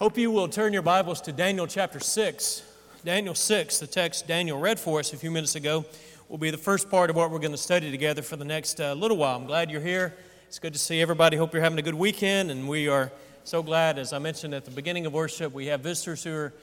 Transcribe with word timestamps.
Hope 0.00 0.16
you 0.16 0.30
will 0.30 0.48
turn 0.48 0.72
your 0.72 0.80
Bibles 0.80 1.20
to 1.20 1.30
Daniel 1.30 1.66
chapter 1.66 2.00
6. 2.00 2.62
Daniel 3.04 3.34
6, 3.34 3.80
the 3.80 3.86
text 3.86 4.26
Daniel 4.26 4.58
read 4.58 4.80
for 4.80 4.98
us 4.98 5.12
a 5.12 5.16
few 5.18 5.30
minutes 5.30 5.56
ago, 5.56 5.84
will 6.30 6.38
be 6.38 6.50
the 6.50 6.56
first 6.56 6.88
part 6.90 7.10
of 7.10 7.16
what 7.16 7.30
we're 7.30 7.38
going 7.38 7.50
to 7.52 7.58
study 7.58 7.90
together 7.90 8.22
for 8.22 8.36
the 8.36 8.44
next 8.46 8.80
uh, 8.80 8.94
little 8.94 9.18
while. 9.18 9.36
I'm 9.36 9.44
glad 9.44 9.70
you're 9.70 9.82
here. 9.82 10.14
It's 10.48 10.58
good 10.58 10.72
to 10.72 10.78
see 10.78 11.02
everybody. 11.02 11.36
Hope 11.36 11.52
you're 11.52 11.62
having 11.62 11.78
a 11.78 11.82
good 11.82 11.92
weekend, 11.92 12.50
and 12.50 12.66
we 12.66 12.88
are 12.88 13.12
so 13.44 13.62
glad, 13.62 13.98
as 13.98 14.14
I 14.14 14.18
mentioned 14.18 14.54
at 14.54 14.64
the 14.64 14.70
beginning 14.70 15.04
of 15.04 15.12
worship, 15.12 15.52
we 15.52 15.66
have 15.66 15.82
visitors 15.82 16.24
who 16.24 16.32
are 16.32 16.54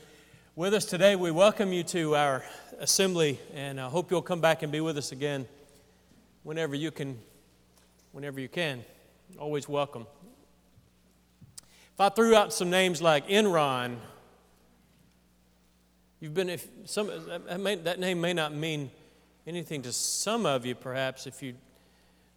with 0.55 0.73
us 0.73 0.85
today. 0.85 1.15
We 1.15 1.29
welcome 1.29 1.71
you 1.71 1.83
to 1.83 2.15
our 2.15 2.43
assembly, 2.79 3.39
and 3.54 3.79
I 3.79 3.88
hope 3.88 4.09
you'll 4.09 4.23
come 4.23 4.41
back 4.41 4.63
and 4.63 4.71
be 4.71 4.81
with 4.81 4.97
us 4.97 5.11
again 5.11 5.45
whenever 6.41 6.73
you 6.73 6.89
can. 6.89 7.19
Whenever 8.13 8.39
you 8.39 8.49
can, 8.49 8.83
always 9.38 9.69
welcome. 9.69 10.07
If 11.98 12.02
I 12.02 12.09
threw 12.09 12.36
out 12.36 12.54
some 12.54 12.70
names 12.70 13.02
like 13.02 13.27
Enron, 13.27 13.95
you've 16.20 16.35
been, 16.35 16.48
if 16.48 16.67
some, 16.85 17.09
that, 17.48 17.59
may, 17.59 17.73
that 17.73 17.99
name 17.99 18.21
may 18.21 18.34
not 18.34 18.54
mean 18.54 18.91
anything 19.48 19.81
to 19.81 19.91
some 19.91 20.45
of 20.45 20.63
you, 20.63 20.76
perhaps, 20.76 21.26
if 21.26 21.41
you, 21.41 21.55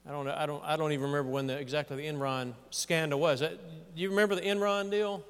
I 0.09 0.12
don't 0.12 0.25
know, 0.25 0.34
I 0.34 0.47
don't, 0.47 0.65
I 0.65 0.79
don't 0.79 0.93
even 0.93 1.11
remember 1.11 1.31
when 1.31 1.47
the, 1.47 1.59
exactly 1.59 1.98
the 1.98 2.05
Enron 2.05 2.55
scandal 2.70 3.20
was. 3.20 3.41
That, 3.41 3.59
do 3.95 4.01
you 4.01 4.09
remember 4.09 4.34
the 4.34 4.41
Enron 4.41 4.91
deal? 4.91 5.23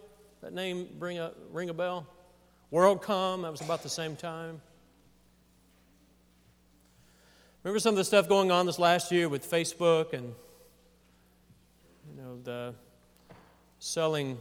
That 0.42 0.52
name 0.52 0.87
bring 0.96 1.18
a, 1.18 1.32
ring 1.51 1.68
a 1.68 1.74
bell? 1.74 2.06
WorldCom, 2.73 3.42
that 3.42 3.51
was 3.51 3.62
about 3.62 3.82
the 3.82 3.88
same 3.88 4.15
time. 4.15 4.60
Remember 7.65 7.80
some 7.80 7.95
of 7.95 7.96
the 7.96 8.04
stuff 8.04 8.28
going 8.28 8.52
on 8.52 8.66
this 8.66 8.78
last 8.78 9.10
year 9.10 9.28
with 9.28 9.51
Facebook 9.51 10.12
and, 10.12 10.37
you 12.09 12.23
know, 12.23 12.38
the 12.45 12.74
selling 13.80 14.38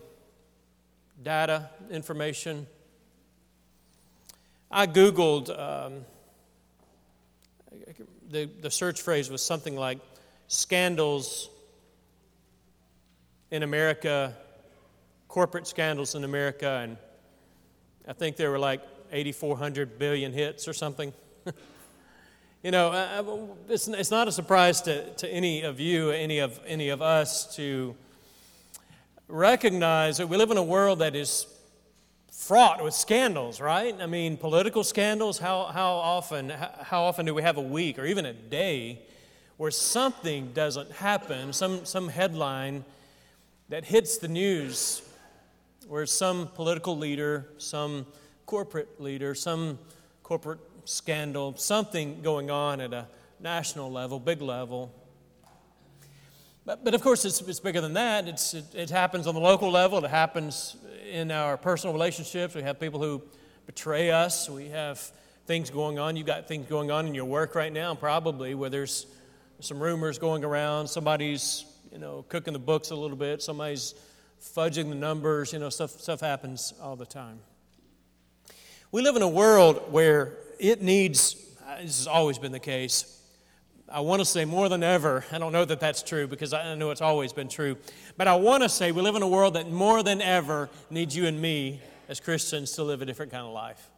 data 1.24 1.70
information. 1.90 2.68
I 4.70 4.86
Googled, 4.86 5.50
um, 5.50 6.06
the, 8.30 8.50
the 8.62 8.70
search 8.70 9.02
phrase 9.02 9.30
was 9.30 9.42
something 9.42 9.78
like 9.78 10.00
scandals 10.48 11.50
in 13.50 13.64
America, 13.64 14.36
corporate 15.30 15.68
scandals 15.68 16.16
in 16.16 16.26
America, 16.26 16.82
and 16.84 16.98
I 18.08 18.14
think 18.14 18.36
there 18.36 18.52
were 18.52 18.60
like 18.60 18.82
8,400 19.12 19.98
billion 19.98 20.34
hits 20.34 20.68
or 20.68 20.74
something. 20.74 21.14
you 22.64 22.72
know, 22.72 23.56
it's, 23.70 23.88
it's 23.88 24.12
not 24.12 24.28
a 24.28 24.34
surprise 24.34 24.82
to, 24.82 25.14
to 25.16 25.30
any 25.30 25.62
of 25.62 25.80
you, 25.80 26.12
any 26.12 26.40
of, 26.40 26.60
any 26.68 26.90
of 26.90 27.02
us 27.02 27.56
to 27.56 27.96
recognize 29.30 30.18
that 30.18 30.28
we 30.28 30.38
live 30.38 30.50
in 30.50 30.58
a 30.58 30.64
world 30.64 31.00
that 31.00 31.16
is 31.16 31.46
fraught 32.32 32.84
with 32.84 32.96
scandals, 32.96 33.62
right? 33.62 33.96
I 34.02 34.08
mean, 34.08 34.38
political 34.38 34.84
scandals. 34.84 35.38
How, 35.38 35.66
how, 35.66 35.92
often, 35.94 36.50
how 36.50 37.04
often 37.04 37.28
do 37.28 37.36
we 37.36 37.44
have 37.44 37.58
a 37.58 37.62
week 37.62 38.00
or 38.00 38.06
even 38.06 38.26
a 38.26 38.34
day 38.34 39.04
where 39.58 39.70
something 39.70 40.52
doesn't 40.54 40.92
happen, 40.94 41.54
some, 41.54 41.86
some 41.86 42.10
headline 42.10 42.84
that 43.70 43.86
hits 43.86 44.18
the 44.18 44.28
news, 44.28 45.04
where 45.88 46.08
some 46.08 46.48
political 46.48 46.98
leader, 46.98 47.46
some 47.60 48.08
corporate 48.48 49.00
leader, 49.00 49.36
some 49.36 49.78
corporate 50.24 50.60
scandal, 50.86 51.56
something 51.56 52.20
going 52.24 52.50
on 52.50 52.82
at 52.82 52.94
a 52.94 53.06
national 53.40 53.92
level, 53.92 54.20
big 54.20 54.42
level, 54.42 54.92
but, 56.70 56.84
but 56.84 56.94
of 56.94 57.02
course, 57.02 57.26
it's, 57.26 57.42
it's 57.42 57.60
bigger 57.60 57.82
than 57.82 57.94
that. 57.94 58.28
It's, 58.28 58.54
it, 58.54 58.76
it 58.76 58.90
happens 58.92 59.26
on 59.26 59.34
the 59.34 59.42
local 59.42 59.72
level, 59.72 60.06
it 60.06 60.12
happens 60.12 60.78
in 61.12 61.32
our 61.32 61.58
personal 61.58 61.96
relationships. 61.96 62.54
We 62.54 62.62
have 62.62 62.80
people 62.80 63.02
who 63.02 63.24
betray 63.66 64.12
us, 64.12 64.48
we 64.48 64.68
have 64.68 65.00
things 65.48 65.72
going 65.72 65.98
on. 65.98 66.16
You've 66.16 66.28
got 66.28 66.48
things 66.48 66.68
going 66.68 66.92
on 66.92 67.08
in 67.08 67.16
your 67.16 67.26
work 67.26 67.56
right 67.56 67.74
now, 67.74 67.96
probably, 67.96 68.54
where 68.54 68.70
there's 68.70 69.08
some 69.62 69.80
rumors 69.80 70.20
going 70.20 70.44
around. 70.44 70.88
Somebody's, 70.88 71.66
you 71.92 71.98
know, 71.98 72.24
cooking 72.30 72.54
the 72.54 72.60
books 72.60 72.92
a 72.92 72.96
little 72.96 73.18
bit. 73.18 73.42
Somebody's 73.42 73.96
fudging 74.40 74.90
the 74.90 74.96
numbers. 74.96 75.52
You 75.52 75.58
know, 75.58 75.72
stuff, 75.72 75.90
stuff 75.90 76.20
happens 76.20 76.76
all 76.80 76.96
the 76.96 77.08
time. 77.08 77.40
We 78.92 79.02
live 79.02 79.16
in 79.16 79.24
a 79.24 79.28
world 79.28 79.92
where 79.92 80.38
it 80.60 80.84
needs, 80.84 81.36
uh, 81.68 81.78
this 81.78 81.98
has 81.98 82.06
always 82.06 82.38
been 82.38 82.52
the 82.52 82.60
case, 82.60 83.19
I 83.92 84.02
want 84.02 84.20
to 84.20 84.26
say 84.26 84.46
more 84.46 84.70
than 84.70 84.84
ever, 84.84 85.26
I 85.32 85.40
don't 85.40 85.52
know 85.52 85.66
that 85.66 85.80
that's 85.80 86.04
true 86.04 86.28
because 86.28 86.54
I 86.54 86.76
know 86.76 86.92
it's 86.92 87.02
always 87.02 87.34
been 87.34 87.50
true, 87.50 87.78
but 88.18 88.28
I 88.28 88.36
want 88.36 88.64
to 88.64 88.70
say 88.70 88.92
we 88.92 89.02
live 89.02 89.16
in 89.16 89.22
a 89.22 89.28
world 89.28 89.56
that 89.56 89.70
more 89.70 90.04
than 90.04 90.22
ever 90.22 90.70
needs 90.90 91.16
you 91.16 91.26
and 91.26 91.42
me 91.42 91.82
as 92.08 92.20
Christians 92.20 92.72
to 92.74 92.84
live 92.84 93.02
a 93.02 93.06
different 93.06 93.32
kind 93.32 93.46
of 93.46 93.54
life. 93.54 93.90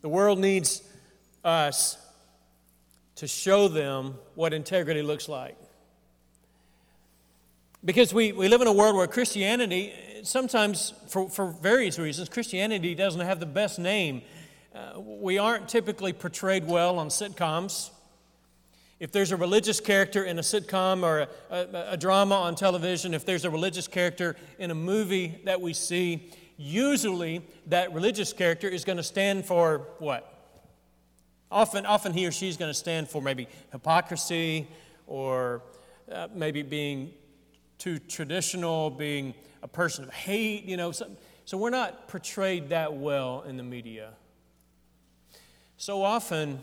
The 0.00 0.08
world 0.08 0.38
needs 0.38 0.82
us 1.44 1.98
to 3.16 3.26
show 3.26 3.68
them 3.68 4.14
what 4.34 4.52
integrity 4.52 5.02
looks 5.02 5.28
like. 5.28 5.56
Because 7.84 8.14
we, 8.14 8.32
we 8.32 8.48
live 8.48 8.62
in 8.62 8.66
a 8.66 8.72
world 8.72 8.96
where 8.96 9.06
Christianity, 9.06 9.92
sometimes 10.22 10.94
for, 11.08 11.28
for 11.28 11.48
various 11.48 11.98
reasons, 11.98 12.28
Christianity 12.30 12.94
doesn't 12.94 13.20
have 13.20 13.40
the 13.40 13.46
best 13.46 13.78
name. 13.78 14.22
Uh, 14.74 15.00
we 15.00 15.38
aren't 15.38 15.68
typically 15.68 16.12
portrayed 16.12 16.66
well 16.66 16.98
on 16.98 17.08
sitcoms. 17.08 17.90
If 19.00 19.10
there's 19.10 19.32
a 19.32 19.36
religious 19.36 19.80
character 19.80 20.24
in 20.24 20.38
a 20.38 20.42
sitcom 20.42 21.02
or 21.02 21.20
a, 21.20 21.28
a, 21.50 21.86
a, 21.90 21.96
drama 21.96 22.36
on 22.36 22.54
television, 22.54 23.12
if 23.12 23.26
there's 23.26 23.44
a 23.44 23.50
religious 23.50 23.88
character 23.88 24.36
in 24.58 24.70
a 24.70 24.74
movie 24.74 25.40
that 25.44 25.60
we 25.60 25.72
see, 25.72 26.30
usually 26.56 27.42
that 27.66 27.92
religious 27.92 28.32
character 28.32 28.68
is 28.68 28.84
going 28.84 28.96
to 28.96 29.02
stand 29.02 29.44
for 29.44 29.88
what? 29.98 30.30
Often, 31.50 31.86
often 31.86 32.12
he 32.12 32.26
or 32.26 32.32
she 32.32 32.48
is 32.48 32.56
going 32.56 32.70
to 32.70 32.78
stand 32.78 33.08
for 33.08 33.20
maybe 33.20 33.48
hypocrisy 33.72 34.68
or 35.06 35.62
uh, 36.10 36.28
maybe 36.34 36.62
being 36.62 37.12
too 37.78 37.98
traditional, 37.98 38.90
being 38.90 39.34
a 39.62 39.68
person 39.68 40.04
of 40.04 40.12
hate, 40.12 40.64
you 40.64 40.76
know. 40.76 40.92
So, 40.92 41.10
so 41.44 41.58
we're 41.58 41.70
not 41.70 42.08
portrayed 42.08 42.68
that 42.70 42.94
well 42.94 43.42
in 43.46 43.56
the 43.56 43.62
media. 43.62 44.10
So 45.76 46.02
often, 46.02 46.62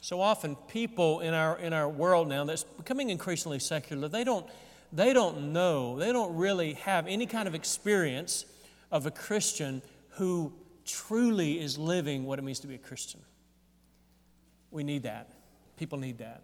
so 0.00 0.20
often, 0.20 0.56
people 0.68 1.20
in 1.20 1.34
our, 1.34 1.58
in 1.58 1.72
our 1.72 1.88
world 1.88 2.28
now 2.28 2.44
that's 2.44 2.64
becoming 2.64 3.10
increasingly 3.10 3.58
secular, 3.58 4.08
they 4.08 4.24
don't, 4.24 4.46
they 4.92 5.12
don't 5.12 5.52
know, 5.52 5.98
they 5.98 6.12
don't 6.12 6.34
really 6.36 6.74
have 6.74 7.06
any 7.06 7.26
kind 7.26 7.46
of 7.46 7.54
experience 7.54 8.46
of 8.90 9.06
a 9.06 9.10
Christian 9.10 9.82
who 10.10 10.52
truly 10.86 11.60
is 11.60 11.78
living 11.78 12.24
what 12.24 12.38
it 12.38 12.42
means 12.42 12.60
to 12.60 12.66
be 12.66 12.74
a 12.74 12.78
Christian. 12.78 13.20
We 14.70 14.84
need 14.84 15.02
that. 15.02 15.28
People 15.76 15.98
need 15.98 16.18
that. 16.18 16.42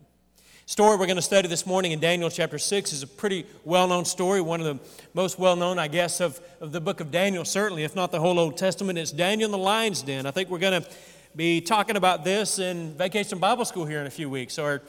Story 0.69 0.97
we're 0.97 1.07
going 1.07 1.15
to 1.17 1.23
study 1.23 1.47
this 1.47 1.65
morning 1.65 1.93
in 1.93 2.01
Daniel 2.01 2.29
chapter 2.29 2.59
6 2.59 2.93
is 2.93 3.03
a 3.05 3.07
pretty 3.07 3.47
well 3.65 3.87
known 3.87 4.05
story, 4.05 4.41
one 4.41 4.61
of 4.61 4.67
the 4.67 4.85
most 5.15 5.39
well 5.39 5.55
known, 5.55 5.79
I 5.79 5.87
guess, 5.87 6.21
of, 6.21 6.41
of 6.61 6.73
the 6.73 6.81
book 6.81 7.01
of 7.01 7.13
Daniel, 7.13 7.45
certainly, 7.45 7.85
if 7.85 7.95
not 7.95 8.11
the 8.11 8.19
whole 8.19 8.39
Old 8.39 8.57
Testament. 8.57 8.99
It's 8.99 9.13
Daniel 9.13 9.47
in 9.47 9.53
the 9.53 9.59
lion's 9.59 10.03
den. 10.03 10.27
I 10.27 10.33
think 10.33 10.51
we're 10.51 10.59
going 10.59 10.83
to 10.83 10.89
be 11.37 11.61
talking 11.61 11.97
about 11.97 12.25
this 12.25 12.59
in 12.59 12.97
Vacation 12.97 13.39
Bible 13.39 13.67
School 13.67 13.85
here 13.85 14.01
in 14.01 14.07
a 14.07 14.11
few 14.11 14.31
weeks. 14.31 14.55
So 14.55 14.65
our 14.65 14.81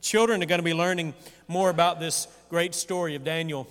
children 0.00 0.40
are 0.40 0.46
going 0.46 0.60
to 0.60 0.64
be 0.64 0.74
learning 0.74 1.12
more 1.48 1.70
about 1.70 1.98
this 1.98 2.28
great 2.48 2.72
story 2.72 3.16
of 3.16 3.24
Daniel. 3.24 3.66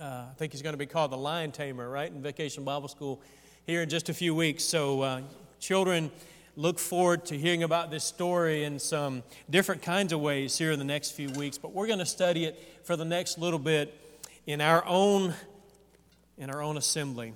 Uh, 0.00 0.26
I 0.30 0.34
think 0.36 0.52
he's 0.52 0.62
going 0.62 0.74
to 0.74 0.78
be 0.78 0.86
called 0.86 1.10
the 1.10 1.16
Lion 1.16 1.50
Tamer, 1.50 1.90
right, 1.90 2.08
in 2.08 2.22
Vacation 2.22 2.62
Bible 2.62 2.86
School 2.86 3.20
here 3.66 3.82
in 3.82 3.88
just 3.88 4.08
a 4.08 4.14
few 4.14 4.36
weeks. 4.36 4.62
So, 4.62 5.00
uh, 5.00 5.20
children, 5.58 6.12
look 6.54 6.78
forward 6.78 7.24
to 7.26 7.36
hearing 7.36 7.64
about 7.64 7.90
this 7.90 8.04
story 8.04 8.62
in 8.62 8.78
some 8.78 9.24
different 9.50 9.82
kinds 9.82 10.12
of 10.12 10.20
ways 10.20 10.56
here 10.56 10.70
in 10.70 10.78
the 10.78 10.84
next 10.84 11.10
few 11.10 11.28
weeks. 11.30 11.58
But 11.58 11.72
we're 11.72 11.88
going 11.88 11.98
to 11.98 12.06
study 12.06 12.44
it 12.44 12.56
for 12.84 12.94
the 12.94 13.04
next 13.04 13.36
little 13.36 13.58
bit 13.58 14.00
in 14.46 14.60
our 14.60 14.84
own 14.86 15.34
in 16.38 16.50
our 16.50 16.62
own 16.62 16.76
assembly. 16.76 17.34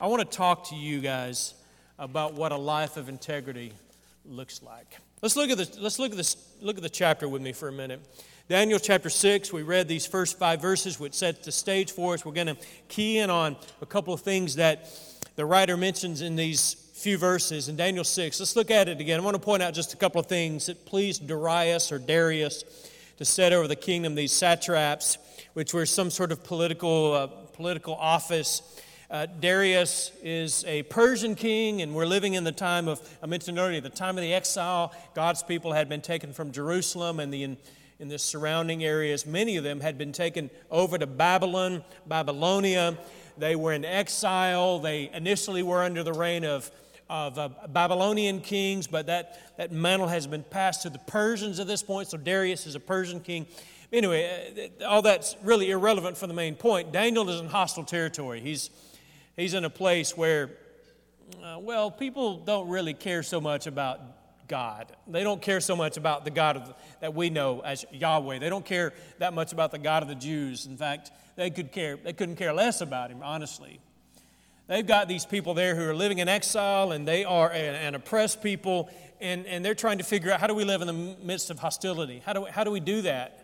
I 0.00 0.08
want 0.08 0.28
to 0.28 0.36
talk 0.36 0.70
to 0.70 0.74
you 0.74 0.98
guys 0.98 1.54
about 2.00 2.32
what 2.32 2.50
a 2.50 2.56
life 2.56 2.96
of 2.96 3.10
integrity 3.10 3.72
looks 4.24 4.62
like. 4.62 4.96
Let's 5.20 5.36
look 5.36 5.50
at 5.50 5.58
this, 5.58 5.78
let's 5.78 5.98
look 5.98 6.10
at 6.10 6.16
this, 6.16 6.34
look 6.62 6.76
at 6.76 6.82
the 6.82 6.88
chapter 6.88 7.28
with 7.28 7.42
me 7.42 7.52
for 7.52 7.68
a 7.68 7.72
minute. 7.72 8.00
Daniel 8.48 8.78
chapter 8.78 9.10
6, 9.10 9.52
we 9.52 9.62
read 9.62 9.86
these 9.86 10.06
first 10.06 10.38
five 10.38 10.62
verses, 10.62 10.98
which 10.98 11.12
set 11.12 11.44
the 11.44 11.52
stage 11.52 11.92
for 11.92 12.14
us. 12.14 12.24
We're 12.24 12.32
going 12.32 12.46
to 12.48 12.56
key 12.88 13.18
in 13.18 13.28
on 13.28 13.54
a 13.82 13.86
couple 13.86 14.14
of 14.14 14.22
things 14.22 14.56
that 14.56 14.88
the 15.36 15.44
writer 15.44 15.76
mentions 15.76 16.22
in 16.22 16.36
these 16.36 16.74
few 16.94 17.18
verses 17.18 17.68
in 17.68 17.76
Daniel 17.76 18.02
6. 18.02 18.40
Let's 18.40 18.56
look 18.56 18.70
at 18.70 18.88
it 18.88 18.98
again. 18.98 19.20
I 19.20 19.22
want 19.22 19.36
to 19.36 19.42
point 19.42 19.62
out 19.62 19.74
just 19.74 19.92
a 19.92 19.96
couple 19.96 20.20
of 20.20 20.26
things 20.26 20.66
that 20.66 20.86
pleased 20.86 21.28
Darius 21.28 21.92
or 21.92 21.98
Darius 21.98 22.64
to 23.18 23.26
set 23.26 23.52
over 23.52 23.68
the 23.68 23.76
kingdom, 23.76 24.14
these 24.14 24.32
satraps, 24.32 25.18
which 25.52 25.74
were 25.74 25.84
some 25.84 26.10
sort 26.10 26.32
of 26.32 26.42
political, 26.42 27.12
uh, 27.12 27.26
political 27.26 27.94
office 27.94 28.62
uh, 29.10 29.26
Darius 29.26 30.12
is 30.22 30.64
a 30.66 30.84
Persian 30.84 31.34
king, 31.34 31.82
and 31.82 31.94
we're 31.94 32.06
living 32.06 32.34
in 32.34 32.44
the 32.44 32.52
time 32.52 32.86
of, 32.86 33.00
I 33.20 33.26
mentioned 33.26 33.58
earlier, 33.58 33.80
the 33.80 33.88
time 33.88 34.16
of 34.16 34.22
the 34.22 34.32
exile. 34.32 34.94
God's 35.14 35.42
people 35.42 35.72
had 35.72 35.88
been 35.88 36.00
taken 36.00 36.32
from 36.32 36.52
Jerusalem 36.52 37.18
and 37.18 37.34
the, 37.34 37.42
in, 37.42 37.56
in 37.98 38.08
the 38.08 38.18
surrounding 38.18 38.84
areas. 38.84 39.26
Many 39.26 39.56
of 39.56 39.64
them 39.64 39.80
had 39.80 39.98
been 39.98 40.12
taken 40.12 40.48
over 40.70 40.96
to 40.96 41.08
Babylon, 41.08 41.82
Babylonia. 42.06 42.96
They 43.36 43.56
were 43.56 43.72
in 43.72 43.84
exile. 43.84 44.78
They 44.78 45.10
initially 45.12 45.64
were 45.64 45.82
under 45.82 46.04
the 46.04 46.12
reign 46.12 46.44
of, 46.44 46.70
of 47.08 47.36
uh, 47.36 47.48
Babylonian 47.68 48.40
kings, 48.40 48.86
but 48.86 49.06
that, 49.06 49.56
that 49.56 49.72
mantle 49.72 50.06
has 50.06 50.28
been 50.28 50.44
passed 50.44 50.82
to 50.82 50.90
the 50.90 51.00
Persians 51.00 51.58
at 51.58 51.66
this 51.66 51.82
point. 51.82 52.06
So 52.06 52.16
Darius 52.16 52.64
is 52.64 52.76
a 52.76 52.80
Persian 52.80 53.18
king. 53.18 53.48
Anyway, 53.92 54.70
uh, 54.80 54.86
all 54.86 55.02
that's 55.02 55.34
really 55.42 55.72
irrelevant 55.72 56.16
for 56.16 56.28
the 56.28 56.34
main 56.34 56.54
point. 56.54 56.92
Daniel 56.92 57.28
is 57.28 57.40
in 57.40 57.48
hostile 57.48 57.82
territory. 57.82 58.40
He's, 58.40 58.70
he's 59.40 59.54
in 59.54 59.64
a 59.64 59.70
place 59.70 60.16
where, 60.16 60.50
uh, 61.42 61.58
well, 61.58 61.90
people 61.90 62.38
don't 62.38 62.68
really 62.68 62.94
care 62.94 63.22
so 63.22 63.40
much 63.40 63.66
about 63.66 64.00
God. 64.48 64.92
They 65.06 65.22
don't 65.22 65.40
care 65.40 65.60
so 65.60 65.76
much 65.76 65.96
about 65.96 66.24
the 66.24 66.30
God 66.30 66.56
the, 66.56 66.74
that 67.00 67.14
we 67.14 67.30
know 67.30 67.60
as 67.60 67.84
Yahweh. 67.92 68.40
They 68.40 68.48
don't 68.48 68.64
care 68.64 68.92
that 69.18 69.32
much 69.32 69.52
about 69.52 69.70
the 69.70 69.78
God 69.78 70.02
of 70.02 70.08
the 70.08 70.14
Jews. 70.14 70.66
In 70.66 70.76
fact, 70.76 71.12
they 71.36 71.50
could 71.50 71.70
care 71.72 71.96
they 71.96 72.12
couldn't 72.12 72.36
care 72.36 72.52
less 72.52 72.80
about 72.80 73.10
him, 73.10 73.20
honestly. 73.22 73.80
They've 74.66 74.86
got 74.86 75.08
these 75.08 75.24
people 75.24 75.54
there 75.54 75.74
who 75.74 75.88
are 75.88 75.94
living 75.94 76.18
in 76.18 76.28
exile 76.28 76.92
and 76.92 77.06
they 77.06 77.24
are 77.24 77.50
an, 77.50 77.74
an 77.74 77.94
oppressed 77.94 78.42
people 78.42 78.90
and, 79.20 79.46
and 79.46 79.64
they're 79.64 79.74
trying 79.74 79.98
to 79.98 80.04
figure 80.04 80.32
out 80.32 80.40
how 80.40 80.46
do 80.46 80.54
we 80.54 80.64
live 80.64 80.80
in 80.80 80.86
the 80.86 81.16
midst 81.22 81.50
of 81.50 81.58
hostility? 81.58 82.22
How 82.24 82.32
do 82.32 82.42
we, 82.42 82.50
how 82.50 82.64
do 82.64 82.70
we 82.70 82.80
do 82.80 83.02
that? 83.02 83.39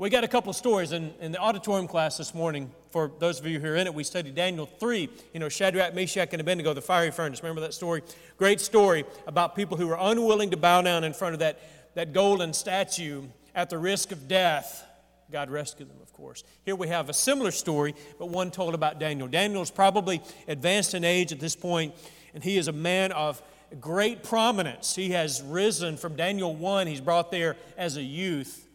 We 0.00 0.08
got 0.08 0.24
a 0.24 0.28
couple 0.28 0.48
of 0.48 0.56
stories 0.56 0.92
in, 0.92 1.12
in 1.20 1.30
the 1.30 1.38
auditorium 1.38 1.86
class 1.86 2.16
this 2.16 2.34
morning. 2.34 2.70
For 2.88 3.12
those 3.18 3.38
of 3.38 3.46
you 3.46 3.60
who 3.60 3.66
are 3.66 3.76
in 3.76 3.86
it, 3.86 3.92
we 3.92 4.02
studied 4.02 4.34
Daniel 4.34 4.64
3, 4.64 5.10
you 5.34 5.40
know, 5.40 5.50
Shadrach, 5.50 5.94
Meshach, 5.94 6.30
and 6.32 6.40
Abednego, 6.40 6.72
the 6.72 6.80
fiery 6.80 7.10
furnace. 7.10 7.42
Remember 7.42 7.60
that 7.60 7.74
story? 7.74 8.00
Great 8.38 8.62
story 8.62 9.04
about 9.26 9.54
people 9.54 9.76
who 9.76 9.86
were 9.86 9.98
unwilling 10.00 10.52
to 10.52 10.56
bow 10.56 10.80
down 10.80 11.04
in 11.04 11.12
front 11.12 11.34
of 11.34 11.40
that, 11.40 11.60
that 11.96 12.14
golden 12.14 12.54
statue 12.54 13.24
at 13.54 13.68
the 13.68 13.76
risk 13.76 14.10
of 14.10 14.26
death. 14.26 14.86
God 15.30 15.50
rescued 15.50 15.90
them, 15.90 15.98
of 16.00 16.14
course. 16.14 16.44
Here 16.64 16.74
we 16.74 16.88
have 16.88 17.10
a 17.10 17.12
similar 17.12 17.50
story, 17.50 17.94
but 18.18 18.30
one 18.30 18.50
told 18.50 18.74
about 18.74 19.00
Daniel. 19.00 19.28
Daniel 19.28 19.60
is 19.60 19.70
probably 19.70 20.22
advanced 20.48 20.94
in 20.94 21.04
age 21.04 21.30
at 21.30 21.40
this 21.40 21.54
point, 21.54 21.94
and 22.32 22.42
he 22.42 22.56
is 22.56 22.68
a 22.68 22.72
man 22.72 23.12
of 23.12 23.42
great 23.78 24.22
prominence. 24.22 24.96
He 24.96 25.10
has 25.10 25.42
risen 25.42 25.98
from 25.98 26.16
Daniel 26.16 26.56
1, 26.56 26.86
he's 26.86 27.02
brought 27.02 27.30
there 27.30 27.58
as 27.76 27.98
a 27.98 28.02
youth 28.02 28.66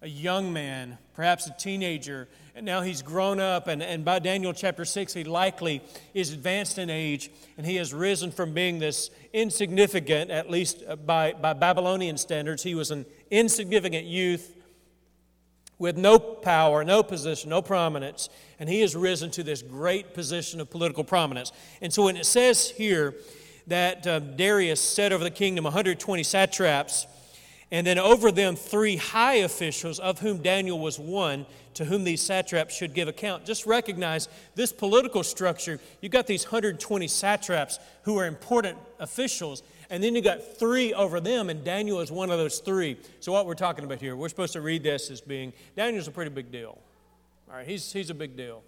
a 0.00 0.08
young 0.08 0.52
man, 0.52 0.98
perhaps 1.14 1.46
a 1.46 1.54
teenager, 1.58 2.28
and 2.54 2.64
now 2.64 2.82
he's 2.82 3.02
grown 3.02 3.40
up. 3.40 3.68
And, 3.68 3.82
and 3.82 4.04
by 4.04 4.18
Daniel 4.18 4.52
chapter 4.52 4.84
6, 4.84 5.12
he 5.12 5.24
likely 5.24 5.82
is 6.14 6.32
advanced 6.32 6.78
in 6.78 6.90
age, 6.90 7.30
and 7.56 7.66
he 7.66 7.76
has 7.76 7.92
risen 7.92 8.30
from 8.30 8.52
being 8.52 8.78
this 8.78 9.10
insignificant, 9.32 10.30
at 10.30 10.50
least 10.50 10.82
by, 11.04 11.32
by 11.32 11.52
Babylonian 11.52 12.16
standards. 12.16 12.62
He 12.62 12.74
was 12.74 12.90
an 12.90 13.06
insignificant 13.30 14.06
youth 14.06 14.54
with 15.78 15.96
no 15.96 16.18
power, 16.18 16.84
no 16.84 17.02
position, 17.02 17.50
no 17.50 17.62
prominence, 17.62 18.28
and 18.58 18.68
he 18.68 18.80
has 18.80 18.96
risen 18.96 19.30
to 19.30 19.42
this 19.42 19.62
great 19.62 20.14
position 20.14 20.60
of 20.60 20.70
political 20.70 21.04
prominence. 21.04 21.52
And 21.80 21.92
so 21.92 22.04
when 22.04 22.16
it 22.16 22.26
says 22.26 22.70
here 22.70 23.14
that 23.68 24.06
uh, 24.06 24.18
Darius 24.18 24.80
set 24.80 25.12
over 25.12 25.22
the 25.22 25.30
kingdom 25.30 25.64
120 25.64 26.22
satraps, 26.22 27.06
and 27.70 27.86
then 27.86 27.98
over 27.98 28.32
them 28.32 28.56
three 28.56 28.96
high 28.96 29.34
officials, 29.34 29.98
of 29.98 30.20
whom 30.20 30.38
Daniel 30.38 30.78
was 30.78 30.98
one, 30.98 31.44
to 31.74 31.84
whom 31.84 32.04
these 32.04 32.22
satraps 32.22 32.74
should 32.74 32.94
give 32.94 33.08
account. 33.08 33.44
Just 33.44 33.66
recognize 33.66 34.28
this 34.54 34.72
political 34.72 35.22
structure. 35.22 35.78
You've 36.00 36.12
got 36.12 36.26
these 36.26 36.44
120 36.44 37.06
satraps 37.08 37.78
who 38.02 38.18
are 38.18 38.26
important 38.26 38.78
officials, 38.98 39.62
and 39.90 40.02
then 40.02 40.14
you've 40.14 40.24
got 40.24 40.58
three 40.58 40.94
over 40.94 41.20
them, 41.20 41.50
and 41.50 41.62
Daniel 41.62 42.00
is 42.00 42.10
one 42.10 42.30
of 42.30 42.38
those 42.38 42.58
three. 42.58 42.96
So, 43.20 43.32
what 43.32 43.46
we're 43.46 43.54
talking 43.54 43.84
about 43.84 44.00
here, 44.00 44.16
we're 44.16 44.28
supposed 44.30 44.54
to 44.54 44.60
read 44.60 44.82
this 44.82 45.10
as 45.10 45.20
being 45.20 45.52
Daniel's 45.76 46.08
a 46.08 46.10
pretty 46.10 46.30
big 46.30 46.50
deal. 46.50 46.78
All 47.50 47.56
right, 47.56 47.66
he's, 47.66 47.92
he's 47.92 48.10
a 48.10 48.14
big 48.14 48.36
deal. 48.36 48.62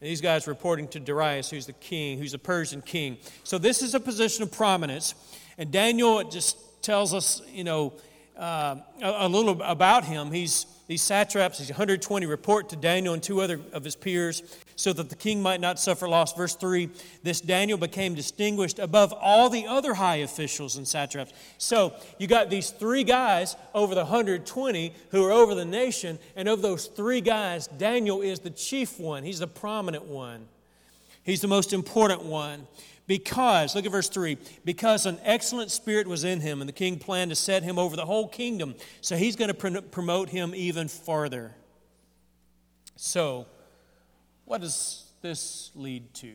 And 0.00 0.10
these 0.10 0.20
guys 0.20 0.46
reporting 0.46 0.88
to 0.88 1.00
Darius, 1.00 1.50
who's 1.50 1.66
the 1.66 1.72
king, 1.74 2.18
who's 2.18 2.34
a 2.34 2.38
Persian 2.38 2.82
king. 2.82 3.18
So, 3.42 3.58
this 3.58 3.82
is 3.82 3.94
a 3.94 4.00
position 4.00 4.42
of 4.42 4.50
prominence, 4.50 5.14
and 5.58 5.70
Daniel 5.70 6.24
just 6.24 6.82
tells 6.82 7.14
us, 7.14 7.42
you 7.52 7.64
know, 7.64 7.92
uh, 8.38 8.76
a, 9.02 9.26
a, 9.26 9.28
little 9.28 9.62
about 9.62 10.04
him. 10.04 10.32
He's 10.32 10.66
these 10.86 11.00
satraps, 11.00 11.58
these 11.58 11.70
120 11.70 12.26
report 12.26 12.68
to 12.68 12.76
Daniel 12.76 13.14
and 13.14 13.22
two 13.22 13.40
other 13.40 13.58
of 13.72 13.84
his 13.84 13.96
peers 13.96 14.42
so 14.76 14.92
that 14.92 15.08
the 15.08 15.14
king 15.14 15.40
might 15.40 15.60
not 15.60 15.78
suffer 15.78 16.06
loss. 16.06 16.34
Verse 16.34 16.54
3 16.54 16.90
this 17.22 17.40
Daniel 17.40 17.78
became 17.78 18.14
distinguished 18.14 18.78
above 18.78 19.12
all 19.14 19.48
the 19.48 19.66
other 19.66 19.94
high 19.94 20.16
officials 20.16 20.76
and 20.76 20.86
satraps. 20.86 21.32
So 21.56 21.94
you 22.18 22.26
got 22.26 22.50
these 22.50 22.70
three 22.70 23.04
guys 23.04 23.56
over 23.72 23.94
the 23.94 24.02
120 24.02 24.94
who 25.10 25.24
are 25.24 25.32
over 25.32 25.54
the 25.54 25.64
nation, 25.64 26.18
and 26.36 26.48
of 26.48 26.60
those 26.60 26.86
three 26.86 27.22
guys, 27.22 27.66
Daniel 27.66 28.20
is 28.20 28.40
the 28.40 28.50
chief 28.50 29.00
one. 29.00 29.22
He's 29.22 29.38
the 29.38 29.46
prominent 29.46 30.04
one, 30.04 30.46
he's 31.22 31.40
the 31.40 31.48
most 31.48 31.72
important 31.72 32.24
one. 32.24 32.66
Because, 33.06 33.74
look 33.74 33.84
at 33.84 33.92
verse 33.92 34.08
3 34.08 34.38
because 34.64 35.04
an 35.04 35.18
excellent 35.22 35.70
spirit 35.70 36.06
was 36.06 36.24
in 36.24 36.40
him, 36.40 36.62
and 36.62 36.68
the 36.68 36.72
king 36.72 36.98
planned 36.98 37.30
to 37.30 37.34
set 37.34 37.62
him 37.62 37.78
over 37.78 37.96
the 37.96 38.06
whole 38.06 38.28
kingdom. 38.28 38.74
So 39.02 39.16
he's 39.16 39.36
going 39.36 39.54
to 39.54 39.82
promote 39.82 40.30
him 40.30 40.54
even 40.54 40.88
farther. 40.88 41.54
So, 42.96 43.46
what 44.46 44.60
does 44.62 45.04
this 45.20 45.70
lead 45.74 46.14
to? 46.14 46.34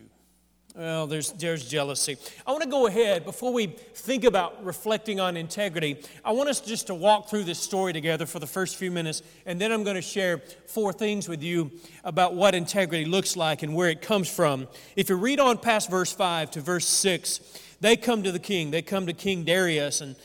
Well, 0.80 1.08
there's, 1.08 1.34
there's 1.34 1.68
jealousy. 1.68 2.16
I 2.48 2.52
want 2.52 2.64
to 2.64 2.70
go 2.70 2.88
ahead, 2.88 3.26
before 3.26 3.52
we 3.52 3.68
think 3.68 4.24
about 4.24 4.64
reflecting 4.64 5.20
on 5.20 5.36
integrity, 5.36 5.98
I 6.24 6.32
want 6.32 6.48
us 6.48 6.62
just 6.62 6.88
to 6.88 6.96
walk 6.96 7.30
through 7.30 7.44
this 7.44 7.60
story 7.60 7.92
together 7.92 8.26
for 8.26 8.40
the 8.40 8.48
first 8.48 8.78
few 8.78 8.90
minutes, 8.90 9.22
and 9.46 9.60
then 9.60 9.74
I'm 9.74 9.84
going 9.84 9.98
to 9.98 10.02
share 10.02 10.38
four 10.68 10.94
things 10.94 11.28
with 11.28 11.44
you 11.44 11.70
about 12.06 12.34
what 12.34 12.56
integrity 12.56 13.04
looks 13.04 13.36
like 13.36 13.62
and 13.62 13.76
where 13.76 13.90
it 13.90 14.02
comes 14.02 14.30
from. 14.34 14.70
If 14.96 15.10
you 15.10 15.18
read 15.18 15.42
on 15.42 15.58
past 15.58 15.92
verse 15.92 16.14
5 16.14 16.52
to 16.52 16.62
verse 16.62 16.88
6, 16.88 17.42
they 17.82 17.98
come 17.98 18.24
to 18.24 18.32
the 18.32 18.40
king. 18.40 18.72
They 18.72 18.82
come 18.82 19.06
to 19.08 19.14
King 19.14 19.44
Darius 19.44 20.00
and 20.00 20.16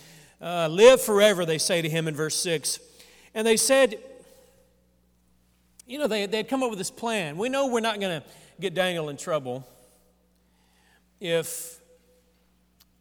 uh, 0.41 0.69
live 0.69 1.03
forever, 1.03 1.45
they 1.45 1.59
say 1.59 1.83
to 1.83 1.89
him 1.89 2.07
in 2.07 2.15
verse 2.15 2.37
6. 2.37 2.79
And 3.35 3.45
they 3.45 3.57
said, 3.57 3.99
you 5.85 5.99
know, 5.99 6.07
they, 6.07 6.27
they'd 6.27 6.47
come 6.47 6.63
up 6.63 6.71
with 6.71 6.79
this 6.79 6.93
plan. 6.93 7.39
We 7.39 7.49
know 7.49 7.67
we're 7.67 7.81
not 7.81 7.99
going 7.99 8.23
to 8.23 8.29
get 8.61 8.75
Daniel 8.75 9.09
in 9.09 9.17
trouble 9.17 9.67
if 11.25 11.81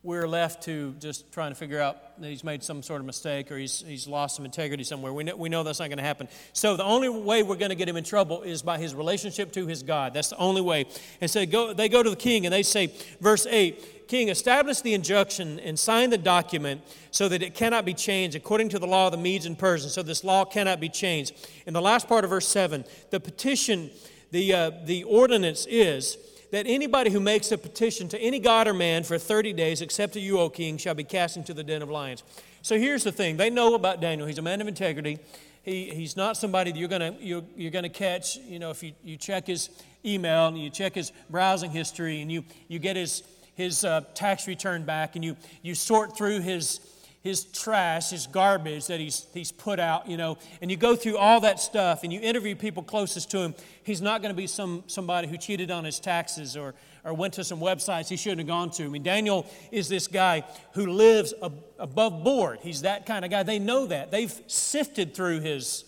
we're 0.01 0.29
left 0.29 0.63
to 0.63 0.95
just 0.99 1.29
trying 1.33 1.51
to 1.51 1.55
figure 1.55 1.79
out 1.81 2.21
that 2.21 2.29
he's 2.29 2.43
made 2.43 2.63
some 2.63 2.81
sort 2.81 3.01
of 3.01 3.05
mistake 3.05 3.51
or 3.51 3.57
he's, 3.57 3.83
he's 3.85 4.07
lost 4.07 4.37
some 4.37 4.45
integrity 4.45 4.85
somewhere. 4.85 5.11
We 5.11 5.25
know, 5.25 5.35
we 5.35 5.49
know 5.49 5.63
that's 5.63 5.79
not 5.79 5.89
going 5.89 5.97
to 5.97 6.05
happen. 6.05 6.29
So 6.53 6.77
the 6.77 6.85
only 6.85 7.09
way 7.09 7.43
we're 7.43 7.57
going 7.57 7.71
to 7.71 7.75
get 7.75 7.89
him 7.89 7.97
in 7.97 8.05
trouble 8.05 8.41
is 8.43 8.61
by 8.61 8.77
his 8.77 8.95
relationship 8.95 9.51
to 9.53 9.67
his 9.67 9.83
God. 9.83 10.13
That's 10.13 10.29
the 10.29 10.37
only 10.37 10.61
way. 10.61 10.85
And 11.19 11.29
so 11.29 11.45
go, 11.45 11.73
they 11.73 11.89
go 11.89 12.01
to 12.01 12.09
the 12.09 12.15
king 12.15 12.45
and 12.45 12.53
they 12.53 12.63
say, 12.63 12.93
verse 13.19 13.45
8, 13.45 14.07
King, 14.07 14.29
establish 14.29 14.79
the 14.79 14.93
injunction 14.93 15.59
and 15.59 15.77
sign 15.77 16.09
the 16.09 16.17
document 16.17 16.81
so 17.11 17.27
that 17.27 17.43
it 17.43 17.55
cannot 17.55 17.83
be 17.83 17.93
changed 17.93 18.37
according 18.37 18.69
to 18.69 18.79
the 18.79 18.87
law 18.87 19.07
of 19.07 19.11
the 19.11 19.17
Medes 19.17 19.45
and 19.45 19.59
Persians. 19.59 19.93
So 19.93 20.01
this 20.01 20.23
law 20.23 20.45
cannot 20.45 20.79
be 20.79 20.87
changed. 20.87 21.33
In 21.65 21.73
the 21.73 21.81
last 21.81 22.07
part 22.07 22.23
of 22.23 22.29
verse 22.29 22.47
7, 22.47 22.85
the 23.09 23.19
petition, 23.19 23.89
the, 24.31 24.53
uh, 24.53 24.71
the 24.85 25.03
ordinance 25.03 25.65
is 25.69 26.17
that 26.53 26.67
anybody 26.67 27.09
who 27.09 27.19
makes 27.19 27.51
a 27.51 27.57
petition 27.57 28.07
to 28.07 28.19
any 28.19 28.37
god 28.37 28.67
or 28.67 28.75
man 28.75 29.03
for 29.03 29.17
30 29.17 29.53
days, 29.53 29.81
except 29.81 30.13
to 30.13 30.19
you, 30.19 30.39
O 30.39 30.51
king, 30.51 30.77
shall 30.77 30.93
be 30.93 31.03
cast 31.03 31.35
into 31.35 31.51
the 31.51 31.63
den 31.63 31.81
of 31.81 31.89
lions. 31.89 32.21
So 32.61 32.77
here's 32.77 33.03
the 33.03 33.11
thing 33.11 33.37
they 33.37 33.49
know 33.49 33.73
about 33.73 34.01
Daniel. 34.01 34.27
He's 34.27 34.37
a 34.37 34.43
man 34.43 34.61
of 34.61 34.67
integrity. 34.67 35.17
He, 35.63 35.89
he's 35.89 36.15
not 36.15 36.37
somebody 36.37 36.71
that 36.71 36.77
you're 36.77 36.89
going 36.89 37.17
you're, 37.19 37.43
you're 37.55 37.71
gonna 37.71 37.89
catch, 37.89 38.37
you 38.37 38.59
know, 38.59 38.69
if 38.69 38.83
you, 38.83 38.93
you 39.03 39.17
check 39.17 39.47
his 39.47 39.69
email 40.05 40.45
and 40.45 40.55
you 40.55 40.69
check 40.69 40.93
his 40.93 41.11
browsing 41.27 41.71
history 41.71 42.21
and 42.21 42.31
you, 42.31 42.43
you 42.67 42.77
get 42.77 42.97
his, 42.97 43.23
his 43.55 43.83
uh, 43.83 44.01
tax 44.13 44.47
return 44.47 44.83
back 44.83 45.15
and 45.15 45.25
you, 45.25 45.35
you 45.63 45.73
sort 45.73 46.15
through 46.15 46.41
his 46.41 46.79
his 47.23 47.45
trash, 47.45 48.09
his 48.09 48.27
garbage 48.27 48.87
that 48.87 48.99
he's, 48.99 49.25
he's 49.33 49.49
put 49.49 49.79
out, 49.79 50.09
you 50.09 50.17
know, 50.17 50.37
and 50.61 50.69
you 50.69 50.75
go 50.75 50.93
through 50.93 51.17
all 51.17 51.39
that 51.39 51.57
stuff 51.57 52.03
and 52.03 52.11
you 52.11 52.19
interview 52.19 52.53
people 52.53 52.83
closest 52.83 53.31
to 53.31 53.39
him, 53.39 53.55
he's 53.83 54.01
not 54.01 54.21
going 54.21 54.33
to 54.33 54.35
be 54.35 54.45
some, 54.45 54.83
somebody 54.87 55.29
who 55.29 55.37
cheated 55.37 55.71
on 55.71 55.85
his 55.85 56.01
taxes 56.01 56.57
or, 56.57 56.75
or 57.05 57.13
went 57.13 57.33
to 57.35 57.45
some 57.45 57.61
websites 57.61 58.09
he 58.09 58.17
shouldn't 58.17 58.39
have 58.39 58.47
gone 58.47 58.69
to. 58.71 58.83
I 58.83 58.87
mean, 58.89 59.03
Daniel 59.03 59.47
is 59.71 59.87
this 59.87 60.07
guy 60.07 60.43
who 60.73 60.87
lives 60.87 61.33
ab- 61.41 61.63
above 61.79 62.25
board. 62.25 62.59
He's 62.61 62.81
that 62.81 63.05
kind 63.05 63.23
of 63.23 63.31
guy. 63.31 63.43
They 63.43 63.59
know 63.59 63.85
that. 63.85 64.11
They've 64.11 64.41
sifted 64.47 65.15
through 65.15 65.39
his 65.39 65.85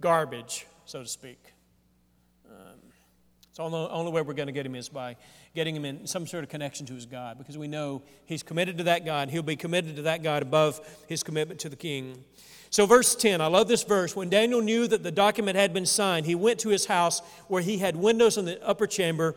garbage, 0.00 0.66
so 0.86 1.02
to 1.02 1.08
speak. 1.08 1.52
Um, 2.50 2.80
it's 3.46 3.58
the 3.58 3.62
only, 3.62 3.78
only 3.78 4.10
way 4.10 4.22
we're 4.22 4.34
going 4.34 4.48
to 4.48 4.52
get 4.52 4.66
him 4.66 4.74
is 4.74 4.88
by 4.88 5.14
getting 5.58 5.74
him 5.74 5.84
in 5.84 6.06
some 6.06 6.24
sort 6.24 6.44
of 6.44 6.48
connection 6.48 6.86
to 6.86 6.94
his 6.94 7.04
God 7.04 7.36
because 7.36 7.58
we 7.58 7.66
know 7.66 8.00
he's 8.26 8.44
committed 8.44 8.78
to 8.78 8.84
that 8.84 9.04
God. 9.04 9.28
He'll 9.28 9.42
be 9.42 9.56
committed 9.56 9.96
to 9.96 10.02
that 10.02 10.22
God 10.22 10.40
above 10.40 10.80
his 11.08 11.24
commitment 11.24 11.58
to 11.62 11.68
the 11.68 11.74
king. 11.74 12.22
So, 12.70 12.86
verse 12.86 13.16
10, 13.16 13.40
I 13.40 13.48
love 13.48 13.66
this 13.66 13.82
verse. 13.82 14.14
When 14.14 14.30
Daniel 14.30 14.62
knew 14.62 14.86
that 14.86 15.02
the 15.02 15.10
document 15.10 15.56
had 15.56 15.74
been 15.74 15.84
signed, 15.84 16.26
he 16.26 16.36
went 16.36 16.60
to 16.60 16.68
his 16.68 16.86
house 16.86 17.22
where 17.48 17.60
he 17.60 17.78
had 17.78 17.96
windows 17.96 18.38
in 18.38 18.44
the 18.44 18.64
upper 18.64 18.86
chamber 18.86 19.34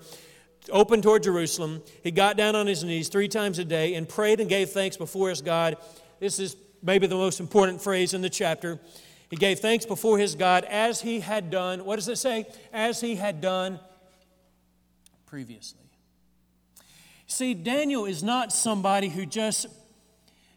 open 0.72 1.02
toward 1.02 1.24
Jerusalem. 1.24 1.82
He 2.04 2.12
got 2.12 2.38
down 2.38 2.56
on 2.56 2.68
his 2.68 2.84
knees 2.84 3.10
three 3.10 3.28
times 3.28 3.58
a 3.58 3.66
day 3.66 3.96
and 3.96 4.08
prayed 4.08 4.40
and 4.40 4.48
gave 4.48 4.70
thanks 4.70 4.98
before 4.98 5.30
his 5.30 5.42
God. 5.42 5.76
This 6.20 6.38
is 6.38 6.56
maybe 6.84 7.08
the 7.08 7.16
most 7.16 7.40
important 7.40 7.82
phrase 7.82 8.14
in 8.14 8.22
the 8.22 8.30
chapter. 8.30 8.80
He 9.32 9.38
gave 9.38 9.58
thanks 9.58 9.88
before 9.88 10.20
his 10.20 10.36
God 10.36 10.66
as 10.66 11.02
he 11.02 11.20
had 11.20 11.50
done. 11.50 11.84
What 11.84 11.96
does 11.96 12.10
it 12.10 12.20
say? 12.20 12.46
As 12.72 13.02
he 13.02 13.16
had 13.16 13.42
done 13.42 13.80
previously. 15.26 15.81
See, 17.32 17.54
Daniel 17.54 18.04
is 18.04 18.24
not 18.24 18.52
somebody 18.52 19.08
who 19.08 19.26
just 19.26 19.68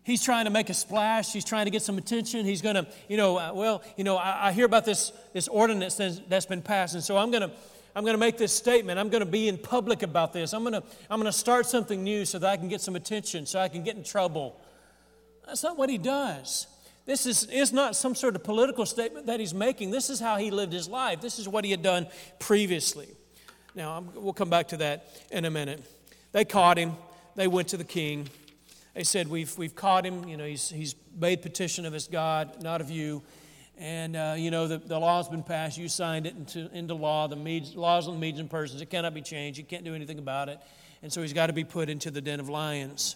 he's 0.02 0.24
trying 0.24 0.46
to 0.46 0.50
make 0.50 0.70
a 0.70 0.74
splash. 0.74 1.32
He's 1.32 1.44
trying 1.44 1.66
to 1.66 1.70
get 1.70 1.82
some 1.82 1.98
attention. 1.98 2.44
He's 2.44 2.62
going 2.62 2.74
to, 2.74 2.88
you 3.08 3.16
know, 3.16 3.38
uh, 3.38 3.52
well, 3.54 3.80
you 3.96 4.02
know, 4.02 4.16
I, 4.16 4.48
I, 4.48 4.52
hear 4.52 4.66
about 4.66 4.84
this, 4.84 5.12
this 5.32 5.46
ordinance 5.46 5.94
that's, 5.94 6.20
that's 6.28 6.46
been 6.46 6.62
passed, 6.62 6.94
and 6.94 7.02
so 7.02 7.16
I'm 7.16 7.30
going 7.30 7.48
to. 7.48 7.50
I'm 7.96 8.02
going 8.02 8.14
to 8.14 8.18
make 8.18 8.38
this 8.38 8.52
statement. 8.52 8.98
I'm 8.98 9.08
going 9.08 9.24
to 9.24 9.30
be 9.30 9.46
in 9.46 9.56
public 9.56 10.02
about 10.02 10.32
this. 10.32 10.52
I'm 10.52 10.64
going, 10.64 10.72
to, 10.72 10.82
I'm 11.08 11.20
going 11.20 11.30
to 11.30 11.38
start 11.38 11.64
something 11.64 12.02
new 12.02 12.24
so 12.24 12.40
that 12.40 12.50
I 12.50 12.56
can 12.56 12.66
get 12.66 12.80
some 12.80 12.96
attention, 12.96 13.46
so 13.46 13.60
I 13.60 13.68
can 13.68 13.84
get 13.84 13.94
in 13.94 14.02
trouble. 14.02 14.60
That's 15.46 15.62
not 15.62 15.78
what 15.78 15.88
he 15.88 15.96
does. 15.96 16.66
This 17.06 17.24
is, 17.24 17.44
is 17.44 17.72
not 17.72 17.94
some 17.94 18.16
sort 18.16 18.34
of 18.34 18.42
political 18.42 18.84
statement 18.84 19.26
that 19.26 19.38
he's 19.38 19.54
making. 19.54 19.92
This 19.92 20.10
is 20.10 20.18
how 20.18 20.38
he 20.38 20.50
lived 20.50 20.72
his 20.72 20.88
life. 20.88 21.20
This 21.20 21.38
is 21.38 21.48
what 21.48 21.64
he 21.64 21.70
had 21.70 21.84
done 21.84 22.08
previously. 22.40 23.06
Now, 23.76 23.96
I'm, 23.96 24.10
we'll 24.12 24.32
come 24.32 24.50
back 24.50 24.66
to 24.70 24.76
that 24.78 25.06
in 25.30 25.44
a 25.44 25.50
minute. 25.52 25.80
They 26.34 26.44
caught 26.44 26.76
him. 26.78 26.96
They 27.36 27.46
went 27.46 27.68
to 27.68 27.76
the 27.76 27.84
king. 27.84 28.28
They 28.92 29.04
said, 29.04 29.28
We've, 29.28 29.56
we've 29.56 29.76
caught 29.76 30.04
him. 30.04 30.26
You 30.28 30.36
know, 30.36 30.44
he's, 30.44 30.68
he's 30.68 30.96
made 31.16 31.42
petition 31.42 31.86
of 31.86 31.92
his 31.92 32.08
God, 32.08 32.60
not 32.60 32.80
of 32.80 32.90
you. 32.90 33.22
And, 33.78 34.16
uh, 34.16 34.34
you 34.36 34.50
know, 34.50 34.66
the, 34.66 34.78
the 34.78 34.98
law's 34.98 35.28
been 35.28 35.44
passed. 35.44 35.78
You 35.78 35.88
signed 35.88 36.26
it 36.26 36.34
into, 36.34 36.68
into 36.76 36.94
law. 36.94 37.28
The 37.28 37.36
Medes, 37.36 37.76
laws 37.76 38.08
on 38.08 38.14
the 38.14 38.20
Medes 38.20 38.40
and 38.40 38.50
Persians, 38.50 38.82
it 38.82 38.90
cannot 38.90 39.14
be 39.14 39.22
changed. 39.22 39.60
You 39.60 39.64
can't 39.64 39.84
do 39.84 39.94
anything 39.94 40.18
about 40.18 40.48
it. 40.48 40.58
And 41.04 41.12
so 41.12 41.22
he's 41.22 41.32
got 41.32 41.46
to 41.46 41.52
be 41.52 41.62
put 41.62 41.88
into 41.88 42.10
the 42.10 42.20
den 42.20 42.40
of 42.40 42.48
lions. 42.48 43.14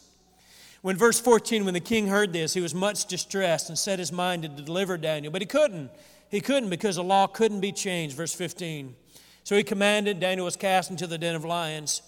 When 0.82 0.96
verse 0.96 1.18
14, 1.18 1.64
when 1.64 1.74
the 1.74 1.80
king 1.80 2.06
heard 2.06 2.32
this, 2.32 2.54
he 2.54 2.60
was 2.60 2.72
much 2.72 3.06
distressed 3.06 3.68
and 3.68 3.76
set 3.76 3.98
his 3.98 4.12
mind 4.12 4.44
to 4.44 4.48
deliver 4.48 4.96
Daniel. 4.96 5.32
But 5.32 5.42
he 5.42 5.46
couldn't. 5.46 5.90
He 6.30 6.40
couldn't 6.40 6.70
because 6.70 6.94
the 6.94 7.02
law 7.02 7.26
couldn't 7.26 7.60
be 7.60 7.72
changed. 7.72 8.16
Verse 8.16 8.32
15. 8.32 8.94
So 9.42 9.56
he 9.56 9.64
commanded, 9.64 10.20
Daniel 10.20 10.44
was 10.44 10.54
cast 10.54 10.92
into 10.92 11.08
the 11.08 11.18
den 11.18 11.34
of 11.34 11.44
lions. 11.44 12.02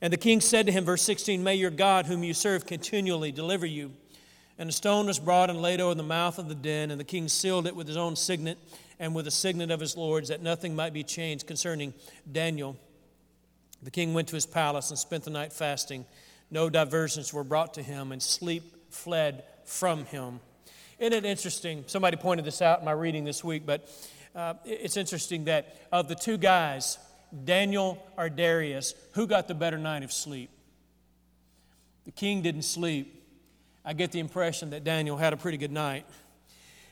And 0.00 0.12
the 0.12 0.18
king 0.18 0.40
said 0.40 0.66
to 0.66 0.72
him, 0.72 0.84
verse 0.84 1.02
16, 1.02 1.42
May 1.42 1.54
your 1.54 1.70
God, 1.70 2.06
whom 2.06 2.22
you 2.22 2.34
serve 2.34 2.66
continually, 2.66 3.32
deliver 3.32 3.66
you. 3.66 3.92
And 4.58 4.68
a 4.68 4.72
stone 4.72 5.06
was 5.06 5.18
brought 5.18 5.50
and 5.50 5.60
laid 5.60 5.80
over 5.80 5.94
the 5.94 6.02
mouth 6.02 6.38
of 6.38 6.48
the 6.48 6.54
den, 6.54 6.90
and 6.90 6.98
the 6.98 7.04
king 7.04 7.28
sealed 7.28 7.66
it 7.66 7.76
with 7.76 7.86
his 7.86 7.96
own 7.96 8.16
signet 8.16 8.58
and 8.98 9.14
with 9.14 9.26
the 9.26 9.30
signet 9.30 9.70
of 9.70 9.80
his 9.80 9.96
lords, 9.96 10.28
that 10.28 10.42
nothing 10.42 10.74
might 10.74 10.92
be 10.92 11.02
changed 11.02 11.46
concerning 11.46 11.92
Daniel. 12.30 12.76
The 13.82 13.90
king 13.90 14.14
went 14.14 14.28
to 14.28 14.34
his 14.34 14.46
palace 14.46 14.90
and 14.90 14.98
spent 14.98 15.24
the 15.24 15.30
night 15.30 15.52
fasting. 15.52 16.06
No 16.50 16.70
diversions 16.70 17.32
were 17.32 17.44
brought 17.44 17.74
to 17.74 17.82
him, 17.82 18.12
and 18.12 18.22
sleep 18.22 18.62
fled 18.90 19.44
from 19.64 20.06
him. 20.06 20.40
Isn't 20.98 21.12
it 21.12 21.24
interesting? 21.26 21.84
Somebody 21.86 22.16
pointed 22.16 22.46
this 22.46 22.62
out 22.62 22.78
in 22.78 22.84
my 22.86 22.92
reading 22.92 23.24
this 23.24 23.44
week, 23.44 23.66
but 23.66 23.88
uh, 24.34 24.54
it's 24.64 24.96
interesting 24.96 25.44
that 25.44 25.76
of 25.92 26.08
the 26.08 26.14
two 26.14 26.38
guys, 26.38 26.98
Daniel 27.44 28.02
or 28.16 28.28
Darius, 28.28 28.94
who 29.12 29.26
got 29.26 29.48
the 29.48 29.54
better 29.54 29.78
night 29.78 30.02
of 30.02 30.12
sleep? 30.12 30.50
The 32.04 32.12
king 32.12 32.42
didn't 32.42 32.62
sleep. 32.62 33.24
I 33.84 33.92
get 33.92 34.12
the 34.12 34.20
impression 34.20 34.70
that 34.70 34.84
Daniel 34.84 35.16
had 35.16 35.32
a 35.32 35.36
pretty 35.36 35.58
good 35.58 35.72
night. 35.72 36.06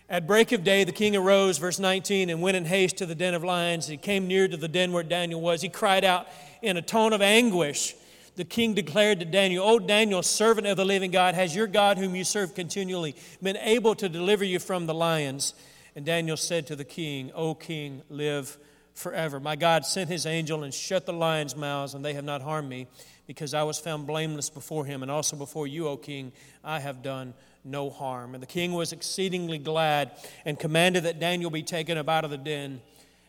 At 0.09 0.27
break 0.27 0.53
of 0.53 0.65
day, 0.65 0.85
the 0.85 0.93
king 0.93 1.17
arose, 1.17 1.57
verse 1.57 1.79
19, 1.79 2.29
and 2.29 2.43
went 2.43 2.57
in 2.57 2.67
haste 2.67 2.99
to 2.99 3.07
the 3.07 3.15
den 3.15 3.33
of 3.33 3.43
lions. 3.43 3.87
He 3.87 3.97
came 3.97 4.29
near 4.29 4.47
to 4.47 4.57
the 4.57 4.69
den 4.69 4.93
where 4.93 5.03
Daniel 5.03 5.41
was. 5.41 5.63
He 5.63 5.69
cried 5.69 6.05
out 6.05 6.29
in 6.61 6.77
a 6.77 6.83
tone 6.83 7.13
of 7.13 7.23
anguish. 7.23 7.95
The 8.37 8.45
king 8.45 8.75
declared 8.75 9.21
to 9.21 9.25
Daniel, 9.25 9.65
O 9.67 9.79
Daniel, 9.79 10.23
servant 10.23 10.67
of 10.67 10.77
the 10.77 10.85
living 10.85 11.11
God, 11.11 11.35
has 11.35 11.55
your 11.55 11.67
God, 11.67 11.97
whom 11.97 12.15
you 12.15 12.25
serve 12.25 12.55
continually, 12.55 13.15
been 13.43 13.57
able 13.57 13.95
to 13.95 14.09
deliver 14.09 14.45
you 14.45 14.59
from 14.59 14.87
the 14.87 14.95
lions? 14.95 15.55
And 15.97 16.05
Daniel 16.05 16.37
said 16.37 16.67
to 16.67 16.77
the 16.77 16.85
king, 16.85 17.31
O 17.35 17.55
king, 17.55 18.03
live 18.11 18.59
forever. 18.95 19.41
My 19.41 19.57
God 19.57 19.85
sent 19.85 20.09
his 20.09 20.25
angel 20.25 20.63
and 20.63 20.73
shut 20.73 21.07
the 21.07 21.13
lions' 21.13 21.57
mouths, 21.57 21.95
and 21.95 22.05
they 22.05 22.15
have 22.15 22.25
not 22.25 22.41
harmed 22.41 22.69
me 22.69 22.87
because 23.27 23.55
I 23.55 23.63
was 23.63 23.79
found 23.79 24.07
blameless 24.07 24.51
before 24.51 24.85
him, 24.85 25.03
and 25.03 25.11
also 25.11 25.37
before 25.37 25.67
you, 25.67 25.89
O 25.89 25.97
king, 25.97 26.33
I 26.63 26.81
have 26.81 27.03
done 27.03 27.35
no 27.65 27.91
harm. 27.91 28.35
And 28.35 28.43
the 28.43 28.47
king 28.47 28.73
was 28.73 28.93
exceedingly 28.93 29.59
glad 29.59 30.13
and 30.45 30.59
commanded 30.59 31.05
that 31.05 31.19
Daniel 31.19 31.51
be 31.51 31.63
taken 31.63 31.97
up 31.97 32.09
out 32.09 32.25
of 32.25 32.31
the 32.31 32.39
den. 32.39 32.81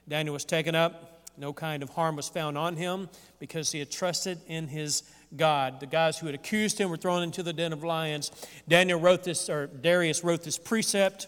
Daniel 0.07 0.33
was 0.33 0.45
taken 0.45 0.75
up. 0.75 1.11
No 1.37 1.51
kind 1.51 1.83
of 1.83 1.89
harm 1.89 2.15
was 2.15 2.29
found 2.29 2.57
on 2.57 2.75
him 2.75 3.09
because 3.39 3.71
he 3.71 3.79
had 3.79 3.91
trusted 3.91 4.39
in 4.47 4.67
his 4.67 5.03
God. 5.35 5.79
The 5.79 5.85
guys 5.85 6.17
who 6.17 6.27
had 6.27 6.35
accused 6.35 6.79
him 6.79 6.89
were 6.89 6.97
thrown 6.97 7.23
into 7.23 7.43
the 7.43 7.53
den 7.53 7.73
of 7.73 7.83
lions. 7.83 8.31
Daniel 8.67 8.99
wrote 8.99 9.23
this, 9.23 9.49
or 9.49 9.67
Darius 9.67 10.23
wrote 10.23 10.43
this 10.43 10.57
precept 10.57 11.27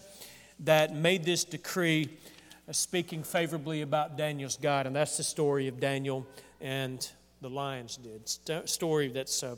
that 0.60 0.94
made 0.94 1.24
this 1.24 1.44
decree 1.44 2.08
speaking 2.72 3.22
favorably 3.22 3.82
about 3.82 4.16
Daniel's 4.16 4.56
God. 4.56 4.86
And 4.86 4.94
that's 4.94 5.16
the 5.16 5.22
story 5.22 5.68
of 5.68 5.80
Daniel 5.80 6.26
and 6.60 7.08
the 7.40 7.48
lions 7.48 7.96
did. 7.96 8.28
St- 8.28 8.68
story 8.68 9.08
that's 9.08 9.42
uh, 9.42 9.56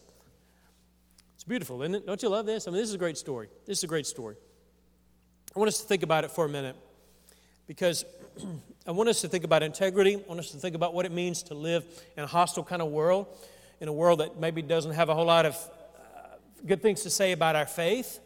it's 1.34 1.44
beautiful, 1.44 1.82
isn't 1.82 1.94
it? 1.94 2.06
Don't 2.06 2.22
you 2.22 2.28
love 2.28 2.46
this? 2.46 2.68
I 2.68 2.70
mean, 2.70 2.80
this 2.80 2.88
is 2.88 2.94
a 2.94 2.98
great 2.98 3.16
story. 3.16 3.48
This 3.66 3.78
is 3.78 3.84
a 3.84 3.86
great 3.86 4.06
story. 4.06 4.36
I 5.56 5.58
want 5.58 5.68
us 5.68 5.80
to 5.80 5.86
think 5.86 6.02
about 6.02 6.24
it 6.24 6.30
for 6.30 6.44
a 6.44 6.48
minute 6.48 6.76
because 7.66 8.04
I 8.86 8.92
want 8.92 9.08
us 9.08 9.22
to 9.22 9.28
think 9.28 9.44
about 9.44 9.62
integrity. 9.62 10.16
I 10.16 10.28
want 10.28 10.40
us 10.40 10.50
to 10.50 10.58
think 10.58 10.74
about 10.76 10.94
what 10.94 11.06
it 11.06 11.12
means 11.12 11.42
to 11.44 11.54
live 11.54 11.84
in 12.16 12.24
a 12.24 12.26
hostile 12.26 12.62
kind 12.62 12.82
of 12.82 12.88
world, 12.88 13.26
in 13.80 13.88
a 13.88 13.92
world 13.92 14.20
that 14.20 14.38
maybe 14.38 14.62
doesn't 14.62 14.92
have 14.92 15.08
a 15.08 15.14
whole 15.14 15.24
lot 15.24 15.46
of 15.46 15.56
uh, 15.56 16.36
good 16.66 16.82
things 16.82 17.02
to 17.04 17.10
say 17.10 17.32
about 17.32 17.56
our 17.56 17.66
faith, 17.66 18.20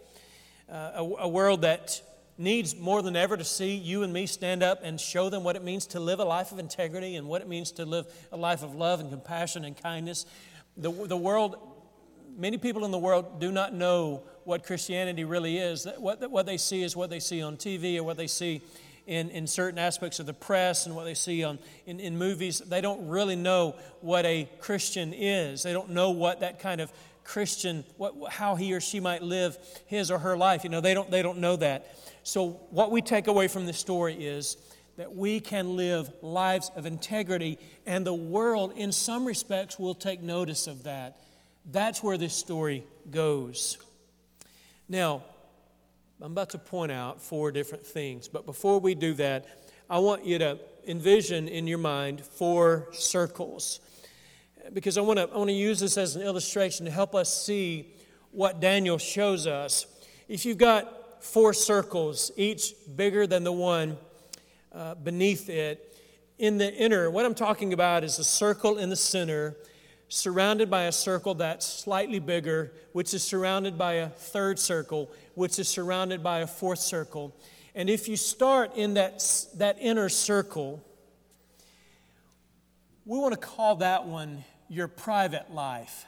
uh, 0.68 0.90
a, 0.94 1.02
a 1.20 1.28
world 1.28 1.62
that 1.62 2.02
needs 2.36 2.76
more 2.76 3.02
than 3.02 3.16
ever 3.16 3.36
to 3.36 3.44
see 3.44 3.74
you 3.74 4.02
and 4.02 4.12
me 4.12 4.26
stand 4.26 4.62
up 4.62 4.80
and 4.82 5.00
show 5.00 5.30
them 5.30 5.44
what 5.44 5.56
it 5.56 5.62
means 5.62 5.86
to 5.86 6.00
live 6.00 6.18
a 6.18 6.24
life 6.24 6.52
of 6.52 6.58
integrity 6.58 7.16
and 7.16 7.28
what 7.28 7.42
it 7.42 7.48
means 7.48 7.72
to 7.72 7.84
live 7.84 8.06
a 8.32 8.36
life 8.36 8.62
of 8.62 8.74
love 8.74 9.00
and 9.00 9.10
compassion 9.10 9.64
and 9.64 9.76
kindness. 9.76 10.26
The, 10.76 10.90
the 10.90 11.16
world, 11.16 11.56
many 12.36 12.58
people 12.58 12.84
in 12.84 12.90
the 12.90 12.98
world 12.98 13.40
do 13.40 13.52
not 13.52 13.72
know 13.72 14.22
what 14.44 14.64
Christianity 14.64 15.24
really 15.24 15.58
is. 15.58 15.86
What, 15.98 16.28
what 16.30 16.46
they 16.46 16.56
see 16.56 16.82
is 16.82 16.96
what 16.96 17.10
they 17.10 17.20
see 17.20 17.42
on 17.42 17.56
TV 17.56 17.98
or 17.98 18.02
what 18.02 18.16
they 18.16 18.26
see 18.26 18.62
in, 19.06 19.30
in 19.30 19.46
certain 19.46 19.78
aspects 19.78 20.18
of 20.18 20.26
the 20.26 20.34
press 20.34 20.86
and 20.86 20.96
what 20.96 21.04
they 21.04 21.14
see 21.14 21.44
on, 21.44 21.58
in, 21.86 22.00
in 22.00 22.18
movies. 22.18 22.58
They 22.60 22.80
don't 22.80 23.08
really 23.08 23.36
know 23.36 23.76
what 24.00 24.24
a 24.24 24.48
Christian 24.60 25.12
is. 25.12 25.62
They 25.62 25.72
don't 25.72 25.90
know 25.90 26.10
what 26.10 26.40
that 26.40 26.58
kind 26.58 26.80
of 26.80 26.90
Christian, 27.22 27.84
what, 27.96 28.14
how 28.30 28.54
he 28.54 28.74
or 28.74 28.80
she 28.80 29.00
might 29.00 29.22
live 29.22 29.56
his 29.86 30.10
or 30.10 30.18
her 30.18 30.36
life. 30.36 30.64
You 30.64 30.70
know, 30.70 30.80
they 30.80 30.94
don't, 30.94 31.10
they 31.10 31.22
don't 31.22 31.38
know 31.38 31.56
that. 31.56 31.96
So, 32.24 32.52
what 32.70 32.90
we 32.90 33.02
take 33.02 33.26
away 33.26 33.48
from 33.48 33.66
this 33.66 33.78
story 33.78 34.14
is 34.14 34.56
that 34.96 35.14
we 35.14 35.40
can 35.40 35.76
live 35.76 36.10
lives 36.22 36.70
of 36.74 36.86
integrity, 36.86 37.58
and 37.84 38.06
the 38.06 38.14
world, 38.14 38.72
in 38.76 38.92
some 38.92 39.26
respects, 39.26 39.78
will 39.78 39.94
take 39.94 40.22
notice 40.22 40.66
of 40.66 40.84
that. 40.84 41.20
That's 41.70 42.02
where 42.02 42.16
this 42.16 42.34
story 42.34 42.84
goes. 43.10 43.76
Now, 44.88 45.22
I'm 46.18 46.32
about 46.32 46.50
to 46.50 46.58
point 46.58 46.92
out 46.92 47.20
four 47.20 47.52
different 47.52 47.84
things, 47.84 48.26
but 48.26 48.46
before 48.46 48.80
we 48.80 48.94
do 48.94 49.12
that, 49.14 49.44
I 49.90 49.98
want 49.98 50.24
you 50.24 50.38
to 50.38 50.58
envision 50.86 51.46
in 51.46 51.66
your 51.66 51.78
mind 51.78 52.24
four 52.24 52.88
circles 52.92 53.80
because 54.72 54.96
I 54.96 55.02
want 55.02 55.18
to 55.18 55.28
I 55.30 55.36
want 55.36 55.50
to 55.50 55.54
use 55.54 55.80
this 55.80 55.98
as 55.98 56.16
an 56.16 56.22
illustration 56.22 56.86
to 56.86 56.90
help 56.90 57.14
us 57.14 57.44
see 57.44 57.92
what 58.30 58.60
Daniel 58.60 58.96
shows 58.96 59.46
us. 59.46 59.86
If 60.26 60.46
you've 60.46 60.58
got 60.58 61.03
four 61.24 61.54
circles, 61.54 62.30
each 62.36 62.74
bigger 62.96 63.26
than 63.26 63.44
the 63.44 63.52
one 63.52 63.96
uh, 64.72 64.94
beneath 64.94 65.48
it, 65.48 65.98
in 66.38 66.58
the 66.58 66.72
inner, 66.74 67.10
what 67.10 67.24
I'm 67.24 67.34
talking 67.34 67.72
about 67.72 68.04
is 68.04 68.18
a 68.18 68.24
circle 68.24 68.76
in 68.76 68.90
the 68.90 68.96
center, 68.96 69.56
surrounded 70.08 70.68
by 70.68 70.84
a 70.84 70.92
circle 70.92 71.34
that's 71.34 71.66
slightly 71.66 72.18
bigger, 72.18 72.72
which 72.92 73.14
is 73.14 73.22
surrounded 73.22 73.78
by 73.78 73.94
a 73.94 74.08
third 74.08 74.58
circle, 74.58 75.10
which 75.34 75.58
is 75.58 75.66
surrounded 75.66 76.22
by 76.22 76.40
a 76.40 76.46
fourth 76.46 76.80
circle. 76.80 77.34
And 77.74 77.88
if 77.88 78.06
you 78.06 78.16
start 78.16 78.76
in 78.76 78.94
that, 78.94 79.24
that 79.56 79.78
inner 79.80 80.08
circle, 80.08 80.84
we 83.06 83.18
want 83.18 83.32
to 83.32 83.40
call 83.40 83.76
that 83.76 84.06
one 84.06 84.44
your 84.68 84.88
private 84.88 85.52
life. 85.52 86.04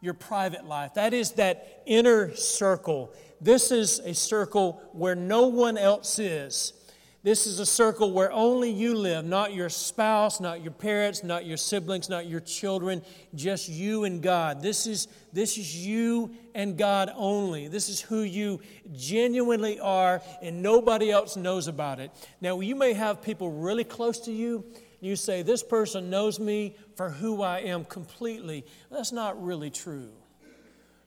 Your 0.00 0.14
private 0.14 0.66
life. 0.66 0.94
That 0.94 1.14
is 1.14 1.32
that 1.32 1.84
inner 1.86 2.34
circle. 2.34 3.12
This 3.42 3.70
is 3.70 3.98
a 3.98 4.14
circle 4.14 4.80
where 4.92 5.14
no 5.14 5.48
one 5.48 5.76
else 5.76 6.18
is. 6.18 6.72
This 7.24 7.46
is 7.46 7.60
a 7.60 7.66
circle 7.66 8.12
where 8.12 8.32
only 8.32 8.70
you 8.70 8.96
live, 8.96 9.24
not 9.24 9.54
your 9.54 9.68
spouse, 9.68 10.40
not 10.40 10.62
your 10.62 10.72
parents, 10.72 11.22
not 11.22 11.46
your 11.46 11.56
siblings, 11.56 12.08
not 12.08 12.26
your 12.26 12.40
children, 12.40 13.02
just 13.34 13.68
you 13.68 14.04
and 14.04 14.20
God. 14.20 14.60
This 14.60 14.88
is, 14.88 15.06
this 15.32 15.56
is 15.56 15.86
you 15.86 16.34
and 16.54 16.76
God 16.76 17.12
only. 17.14 17.68
This 17.68 17.88
is 17.88 18.00
who 18.00 18.22
you 18.22 18.60
genuinely 18.92 19.78
are, 19.78 20.20
and 20.40 20.62
nobody 20.62 21.12
else 21.12 21.36
knows 21.36 21.68
about 21.68 22.00
it. 22.00 22.10
Now, 22.40 22.58
you 22.58 22.74
may 22.74 22.92
have 22.92 23.22
people 23.22 23.52
really 23.52 23.84
close 23.84 24.18
to 24.20 24.32
you 24.32 24.64
you 25.02 25.16
say, 25.16 25.42
This 25.42 25.62
person 25.62 26.08
knows 26.08 26.38
me 26.38 26.76
for 26.94 27.10
who 27.10 27.42
I 27.42 27.58
am 27.58 27.84
completely. 27.84 28.64
That's 28.90 29.12
not 29.12 29.42
really 29.42 29.68
true. 29.68 30.12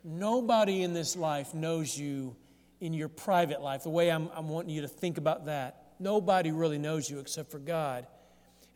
Nobody 0.07 0.83
in 0.83 0.93
this 0.93 1.15
life 1.15 1.55
knows 1.55 1.97
you 1.97 2.35
in 2.79 2.93
your 2.93 3.09
private 3.09 3.59
life, 3.59 3.81
the 3.81 3.89
way 3.89 4.11
I'm, 4.11 4.29
I'm 4.35 4.49
wanting 4.49 4.69
you 4.69 4.81
to 4.81 4.87
think 4.87 5.17
about 5.17 5.45
that. 5.47 5.93
Nobody 5.99 6.51
really 6.51 6.77
knows 6.77 7.09
you 7.09 7.17
except 7.17 7.49
for 7.49 7.57
God. 7.57 8.05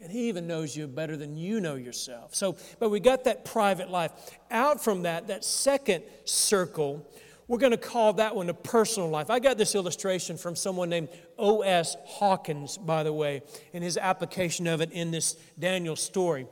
And 0.02 0.12
He 0.12 0.30
even 0.30 0.48
knows 0.48 0.76
you 0.76 0.88
better 0.88 1.16
than 1.16 1.38
you 1.38 1.60
know 1.60 1.76
yourself. 1.76 2.34
So, 2.34 2.58
but 2.80 2.90
we 2.90 3.00
got 3.00 3.26
that 3.26 3.46
private 3.46 3.92
life. 3.92 4.12
Out 4.50 4.84
from 4.84 5.04
that, 5.04 5.28
that 5.28 5.46
second 5.46 6.04
circle, 6.26 7.08
we're 7.48 7.60
going 7.60 7.72
to 7.72 7.78
call 7.78 8.14
that 8.14 8.36
one 8.36 8.50
a 8.50 8.54
personal 8.56 9.10
life. 9.10 9.30
I 9.30 9.38
got 9.38 9.60
this 9.60 9.76
illustration 9.76 10.36
from 10.36 10.56
someone 10.56 10.90
named 10.90 11.10
O.S. 11.38 11.96
Hawkins, 12.06 12.78
by 12.80 13.04
the 13.04 13.14
way, 13.14 13.44
in 13.72 13.84
his 13.84 13.98
application 13.98 14.66
of 14.66 14.82
it 14.82 14.92
in 14.92 15.12
this 15.12 15.34
Daniel 15.60 15.96
story. 15.96 16.48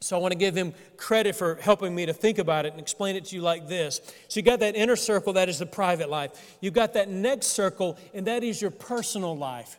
So 0.00 0.16
I 0.16 0.20
want 0.20 0.32
to 0.32 0.38
give 0.38 0.54
him 0.54 0.74
credit 0.96 1.34
for 1.36 1.56
helping 1.56 1.94
me 1.94 2.06
to 2.06 2.12
think 2.12 2.38
about 2.38 2.66
it 2.66 2.72
and 2.72 2.80
explain 2.80 3.16
it 3.16 3.24
to 3.26 3.36
you 3.36 3.42
like 3.42 3.66
this. 3.66 4.00
So 4.28 4.38
you 4.38 4.42
got 4.42 4.60
that 4.60 4.76
inner 4.76 4.96
circle, 4.96 5.32
that 5.34 5.48
is 5.48 5.58
the 5.58 5.66
private 5.66 6.10
life. 6.10 6.56
You've 6.60 6.74
got 6.74 6.92
that 6.94 7.08
next 7.08 7.48
circle, 7.48 7.98
and 8.12 8.26
that 8.26 8.44
is 8.44 8.60
your 8.60 8.70
personal 8.70 9.36
life. 9.36 9.78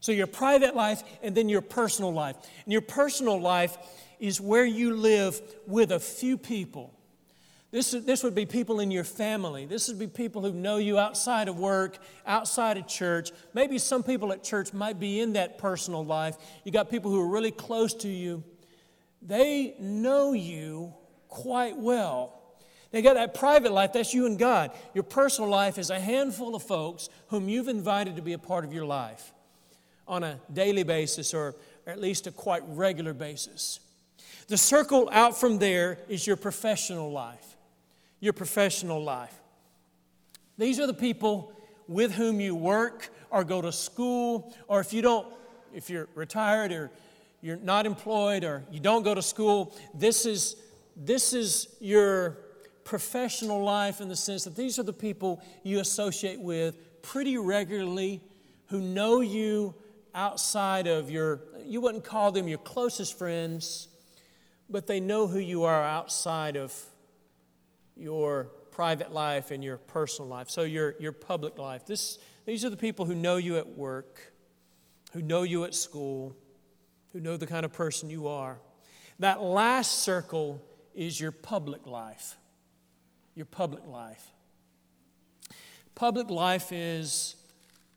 So 0.00 0.12
your 0.12 0.26
private 0.26 0.76
life 0.76 1.02
and 1.22 1.34
then 1.34 1.48
your 1.48 1.62
personal 1.62 2.12
life. 2.12 2.36
And 2.64 2.72
your 2.72 2.82
personal 2.82 3.40
life 3.40 3.78
is 4.18 4.40
where 4.40 4.66
you 4.66 4.96
live 4.96 5.40
with 5.66 5.92
a 5.92 6.00
few 6.00 6.36
people. 6.36 6.92
This, 7.70 7.90
this 7.90 8.22
would 8.22 8.34
be 8.34 8.46
people 8.46 8.80
in 8.80 8.90
your 8.90 9.02
family. 9.02 9.66
This 9.66 9.88
would 9.88 9.98
be 9.98 10.06
people 10.06 10.42
who 10.42 10.52
know 10.52 10.76
you 10.76 10.98
outside 10.98 11.48
of 11.48 11.58
work, 11.58 11.98
outside 12.26 12.76
of 12.76 12.86
church. 12.86 13.32
Maybe 13.52 13.78
some 13.78 14.02
people 14.02 14.32
at 14.32 14.44
church 14.44 14.72
might 14.72 15.00
be 15.00 15.20
in 15.20 15.32
that 15.32 15.58
personal 15.58 16.04
life. 16.04 16.36
You 16.64 16.70
got 16.70 16.90
people 16.90 17.10
who 17.10 17.20
are 17.20 17.28
really 17.28 17.50
close 17.50 17.94
to 17.94 18.08
you 18.08 18.44
they 19.24 19.74
know 19.78 20.32
you 20.32 20.92
quite 21.28 21.76
well. 21.76 22.40
They 22.90 23.02
got 23.02 23.14
that 23.14 23.34
private 23.34 23.72
life, 23.72 23.92
that's 23.92 24.14
you 24.14 24.26
and 24.26 24.38
God. 24.38 24.70
Your 24.94 25.02
personal 25.02 25.50
life 25.50 25.78
is 25.78 25.90
a 25.90 25.98
handful 25.98 26.54
of 26.54 26.62
folks 26.62 27.08
whom 27.28 27.48
you've 27.48 27.66
invited 27.66 28.16
to 28.16 28.22
be 28.22 28.34
a 28.34 28.38
part 28.38 28.64
of 28.64 28.72
your 28.72 28.84
life 28.84 29.32
on 30.06 30.22
a 30.22 30.38
daily 30.52 30.84
basis 30.84 31.34
or 31.34 31.56
at 31.86 32.00
least 32.00 32.26
a 32.26 32.30
quite 32.30 32.62
regular 32.68 33.12
basis. 33.12 33.80
The 34.46 34.56
circle 34.56 35.08
out 35.10 35.36
from 35.36 35.58
there 35.58 35.98
is 36.08 36.26
your 36.26 36.36
professional 36.36 37.10
life. 37.10 37.56
Your 38.20 38.32
professional 38.32 39.02
life. 39.02 39.34
These 40.56 40.78
are 40.78 40.86
the 40.86 40.94
people 40.94 41.52
with 41.88 42.12
whom 42.12 42.40
you 42.40 42.54
work 42.54 43.08
or 43.30 43.42
go 43.42 43.60
to 43.60 43.72
school, 43.72 44.54
or 44.68 44.80
if 44.80 44.92
you 44.92 45.02
don't, 45.02 45.26
if 45.74 45.90
you're 45.90 46.08
retired 46.14 46.72
or 46.72 46.90
you're 47.44 47.56
not 47.58 47.84
employed 47.84 48.42
or 48.42 48.64
you 48.70 48.80
don't 48.80 49.02
go 49.02 49.14
to 49.14 49.20
school, 49.20 49.76
this 49.92 50.24
is, 50.24 50.56
this 50.96 51.34
is 51.34 51.68
your 51.78 52.38
professional 52.84 53.62
life 53.62 54.00
in 54.00 54.08
the 54.08 54.16
sense 54.16 54.44
that 54.44 54.56
these 54.56 54.78
are 54.78 54.82
the 54.82 54.94
people 54.94 55.42
you 55.62 55.78
associate 55.78 56.40
with 56.40 57.02
pretty 57.02 57.36
regularly 57.36 58.22
who 58.68 58.80
know 58.80 59.20
you 59.20 59.74
outside 60.14 60.86
of 60.86 61.10
your, 61.10 61.42
you 61.66 61.82
wouldn't 61.82 62.02
call 62.02 62.32
them 62.32 62.48
your 62.48 62.56
closest 62.56 63.18
friends, 63.18 63.88
but 64.70 64.86
they 64.86 64.98
know 64.98 65.26
who 65.26 65.38
you 65.38 65.64
are 65.64 65.82
outside 65.84 66.56
of 66.56 66.74
your 67.94 68.44
private 68.70 69.12
life 69.12 69.50
and 69.50 69.62
your 69.62 69.76
personal 69.76 70.30
life. 70.30 70.48
So 70.48 70.62
your, 70.62 70.94
your 70.98 71.12
public 71.12 71.58
life. 71.58 71.84
This, 71.84 72.18
these 72.46 72.64
are 72.64 72.70
the 72.70 72.76
people 72.78 73.04
who 73.04 73.14
know 73.14 73.36
you 73.36 73.58
at 73.58 73.68
work, 73.68 74.32
who 75.12 75.20
know 75.20 75.42
you 75.42 75.64
at 75.64 75.74
school, 75.74 76.34
who 77.14 77.20
know 77.20 77.36
the 77.36 77.46
kind 77.46 77.64
of 77.64 77.72
person 77.72 78.10
you 78.10 78.26
are. 78.26 78.58
That 79.20 79.40
last 79.40 80.00
circle 80.00 80.60
is 80.96 81.18
your 81.18 81.30
public 81.30 81.86
life. 81.86 82.36
Your 83.36 83.46
public 83.46 83.86
life. 83.86 84.32
Public 85.94 86.28
life 86.28 86.72
is 86.72 87.36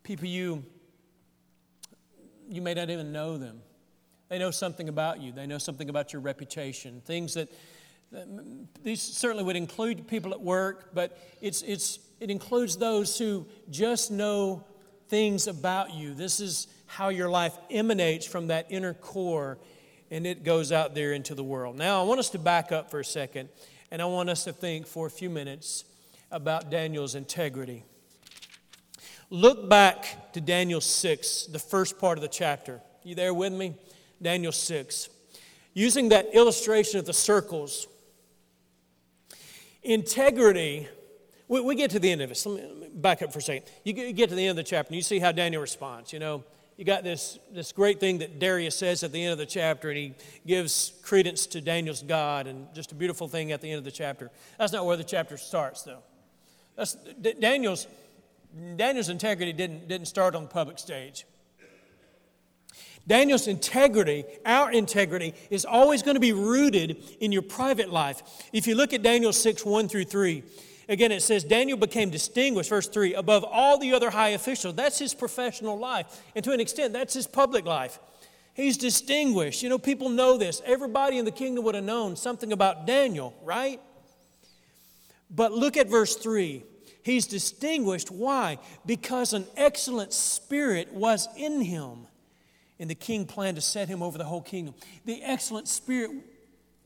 people 0.03 0.27
you 0.27 0.63
you 2.49 2.61
may 2.61 2.73
not 2.73 2.89
even 2.89 3.11
know 3.11 3.37
them. 3.37 3.59
They 4.29 4.37
know 4.37 4.51
something 4.51 4.87
about 4.87 5.19
you. 5.19 5.33
They 5.33 5.47
know 5.47 5.57
something 5.57 5.89
about 5.89 6.13
your 6.13 6.21
reputation. 6.21 7.01
Things 7.03 7.33
that, 7.33 7.51
that 8.13 8.27
these 8.83 9.01
certainly 9.01 9.43
would 9.43 9.57
include 9.57 10.07
people 10.07 10.31
at 10.31 10.39
work, 10.39 10.91
but 10.93 11.17
it's 11.41 11.63
it's 11.63 11.99
it 12.19 12.29
includes 12.29 12.77
those 12.77 13.17
who 13.17 13.47
just 13.71 14.11
know 14.11 14.63
things 15.09 15.47
about 15.47 15.93
you. 15.93 16.13
This 16.13 16.39
is 16.39 16.67
how 16.85 17.09
your 17.09 17.29
life 17.29 17.57
emanates 17.69 18.25
from 18.25 18.47
that 18.47 18.67
inner 18.69 18.93
core 18.93 19.57
and 20.09 20.25
it 20.25 20.43
goes 20.43 20.71
out 20.71 20.95
there 20.95 21.13
into 21.13 21.35
the 21.35 21.43
world. 21.43 21.77
Now, 21.77 22.01
I 22.01 22.05
want 22.05 22.19
us 22.19 22.29
to 22.29 22.39
back 22.39 22.71
up 22.71 22.89
for 22.89 22.99
a 22.99 23.05
second 23.05 23.49
and 23.91 24.01
I 24.01 24.05
want 24.05 24.29
us 24.29 24.43
to 24.45 24.53
think 24.53 24.87
for 24.87 25.07
a 25.07 25.09
few 25.09 25.29
minutes 25.29 25.85
about 26.31 26.69
Daniel's 26.69 27.15
integrity. 27.15 27.83
Look 29.29 29.67
back 29.67 30.31
to 30.33 30.41
Daniel 30.41 30.79
6, 30.79 31.47
the 31.47 31.59
first 31.59 31.99
part 31.99 32.17
of 32.17 32.21
the 32.21 32.29
chapter. 32.29 32.81
You 33.03 33.15
there 33.15 33.33
with 33.33 33.53
me? 33.53 33.75
Daniel 34.21 34.51
6. 34.51 35.09
Using 35.73 36.09
that 36.09 36.33
illustration 36.33 36.99
of 36.99 37.05
the 37.05 37.13
circles, 37.13 37.87
integrity, 39.83 40.87
we, 41.47 41.61
we 41.61 41.75
get 41.75 41.91
to 41.91 41.99
the 41.99 42.11
end 42.11 42.21
of 42.21 42.31
it. 42.31 42.35
So 42.35 42.51
let 42.51 42.77
me 42.77 42.87
back 42.93 43.21
up 43.21 43.31
for 43.31 43.39
a 43.39 43.41
second. 43.41 43.63
You 43.83 43.93
get 43.93 44.29
to 44.29 44.35
the 44.35 44.43
end 44.43 44.51
of 44.51 44.65
the 44.65 44.69
chapter 44.69 44.89
and 44.89 44.95
you 44.95 45.01
see 45.01 45.19
how 45.19 45.31
Daniel 45.31 45.61
responds. 45.61 46.11
You 46.11 46.19
know, 46.19 46.43
you 46.77 46.85
got 46.85 47.03
this, 47.03 47.39
this 47.51 47.71
great 47.71 47.99
thing 47.99 48.19
that 48.19 48.37
Darius 48.39 48.75
says 48.75 49.03
at 49.03 49.11
the 49.11 49.23
end 49.23 49.31
of 49.31 49.39
the 49.39 49.47
chapter, 49.47 49.89
and 49.89 49.97
he 49.97 50.13
gives 50.45 50.93
credence 51.01 51.47
to 51.47 51.61
Daniel's 51.61 52.03
God, 52.03 52.45
and 52.45 52.67
just 52.75 52.91
a 52.91 52.95
beautiful 52.95 53.27
thing 53.27 53.51
at 53.51 53.61
the 53.61 53.71
end 53.71 53.79
of 53.79 53.83
the 53.83 53.91
chapter. 53.91 54.29
That's 54.59 54.73
not 54.73 54.85
where 54.85 54.95
the 54.95 55.03
chapter 55.03 55.37
starts, 55.37 55.81
though. 55.81 56.03
That's, 56.75 56.93
Daniel's, 57.39 57.87
Daniel's 58.75 59.09
integrity 59.09 59.53
didn't, 59.53 59.87
didn't 59.87 60.07
start 60.07 60.35
on 60.35 60.43
the 60.43 60.49
public 60.49 60.77
stage. 60.77 61.25
Daniel's 63.07 63.47
integrity, 63.47 64.25
our 64.45 64.71
integrity, 64.71 65.33
is 65.49 65.65
always 65.65 66.03
going 66.03 66.15
to 66.15 66.21
be 66.21 66.33
rooted 66.33 66.97
in 67.19 67.31
your 67.31 67.41
private 67.41 67.91
life. 67.91 68.21
If 68.53 68.67
you 68.67 68.75
look 68.75 68.93
at 68.93 69.01
Daniel 69.01 69.33
6 69.33 69.65
1 69.65 69.87
through 69.87 70.03
3, 70.03 70.43
Again, 70.89 71.11
it 71.11 71.21
says 71.21 71.43
Daniel 71.43 71.77
became 71.77 72.09
distinguished, 72.09 72.69
verse 72.69 72.87
3, 72.87 73.13
above 73.15 73.43
all 73.43 73.77
the 73.77 73.93
other 73.93 74.09
high 74.09 74.29
officials. 74.29 74.75
That's 74.75 74.97
his 74.97 75.13
professional 75.13 75.77
life. 75.77 76.21
And 76.33 76.43
to 76.45 76.51
an 76.51 76.59
extent, 76.59 76.93
that's 76.93 77.13
his 77.13 77.27
public 77.27 77.65
life. 77.65 77.99
He's 78.53 78.77
distinguished. 78.77 79.61
You 79.61 79.69
know, 79.69 79.77
people 79.77 80.09
know 80.09 80.37
this. 80.37 80.61
Everybody 80.65 81.17
in 81.17 81.25
the 81.25 81.31
kingdom 81.31 81.63
would 81.65 81.75
have 81.75 81.83
known 81.83 82.15
something 82.15 82.53
about 82.53 82.87
Daniel, 82.87 83.35
right? 83.43 83.81
But 85.29 85.51
look 85.51 85.77
at 85.77 85.89
verse 85.89 86.15
3. 86.15 86.63
He's 87.03 87.27
distinguished. 87.27 88.09
Why? 88.09 88.57
Because 88.85 89.33
an 89.33 89.45
excellent 89.55 90.13
spirit 90.13 90.93
was 90.93 91.27
in 91.37 91.61
him. 91.61 92.07
And 92.79 92.89
the 92.89 92.95
king 92.95 93.25
planned 93.25 93.57
to 93.57 93.61
set 93.61 93.87
him 93.87 94.01
over 94.01 94.17
the 94.17 94.23
whole 94.23 94.41
kingdom. 94.41 94.73
The 95.05 95.21
excellent 95.21 95.67
spirit 95.67 96.11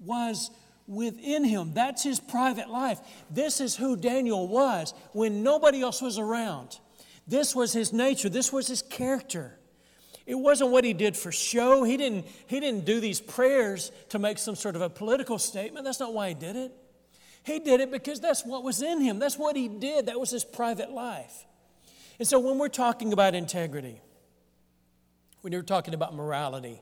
was 0.04 0.52
within 0.88 1.44
him. 1.44 1.74
That's 1.74 2.04
his 2.04 2.20
private 2.20 2.70
life. 2.70 3.00
This 3.30 3.62
is 3.62 3.76
who 3.76 3.96
Daniel 3.96 4.48
was 4.48 4.94
when 5.14 5.44
nobody 5.44 5.82
else 5.82 6.02
was 6.02 6.18
around. 6.18 6.80
This 7.28 7.56
was 7.56 7.74
his 7.74 7.94
nature, 7.94 8.30
this 8.30 8.52
was 8.52 8.68
his 8.68 8.82
character. 8.82 9.58
It 10.26 10.36
wasn't 10.36 10.72
what 10.72 10.84
he 10.84 10.94
did 10.94 11.18
for 11.18 11.32
show. 11.32 11.84
He 11.84 11.98
didn't, 11.98 12.26
he 12.48 12.60
didn't 12.60 12.86
do 12.86 13.00
these 13.00 13.20
prayers 13.20 13.92
to 14.10 14.20
make 14.20 14.38
some 14.38 14.56
sort 14.56 14.76
of 14.76 14.82
a 14.82 14.90
political 14.90 15.40
statement. 15.40 15.84
That's 15.84 16.00
not 16.00 16.14
why 16.14 16.30
he 16.30 16.36
did 16.36 16.56
it. 16.56 16.72
He 17.44 17.60
did 17.60 17.82
it 17.82 17.92
because 17.92 18.20
that's 18.20 18.46
what 18.46 18.64
was 18.64 18.82
in 18.82 19.02
him. 19.02 19.18
That's 19.18 19.38
what 19.38 19.56
he 19.56 19.68
did. 19.68 20.06
That 20.06 20.20
was 20.20 20.30
his 20.30 20.46
private 20.46 20.92
life. 20.92 21.46
And 22.20 22.28
so 22.28 22.40
when 22.40 22.60
we're 22.60 22.70
talking 22.70 23.14
about 23.14 23.34
integrity, 23.34 24.00
when 25.42 25.52
you're 25.52 25.64
talking 25.64 25.96
about 25.96 26.14
morality, 26.14 26.80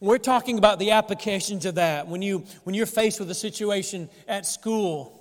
we're 0.00 0.18
talking 0.18 0.58
about 0.58 0.78
the 0.78 0.92
applications 0.92 1.66
of 1.66 1.74
that 1.74 2.06
when, 2.06 2.22
you, 2.22 2.44
when 2.64 2.74
you're 2.74 2.86
faced 2.86 3.18
with 3.18 3.30
a 3.30 3.34
situation 3.34 4.08
at 4.28 4.46
school 4.46 5.18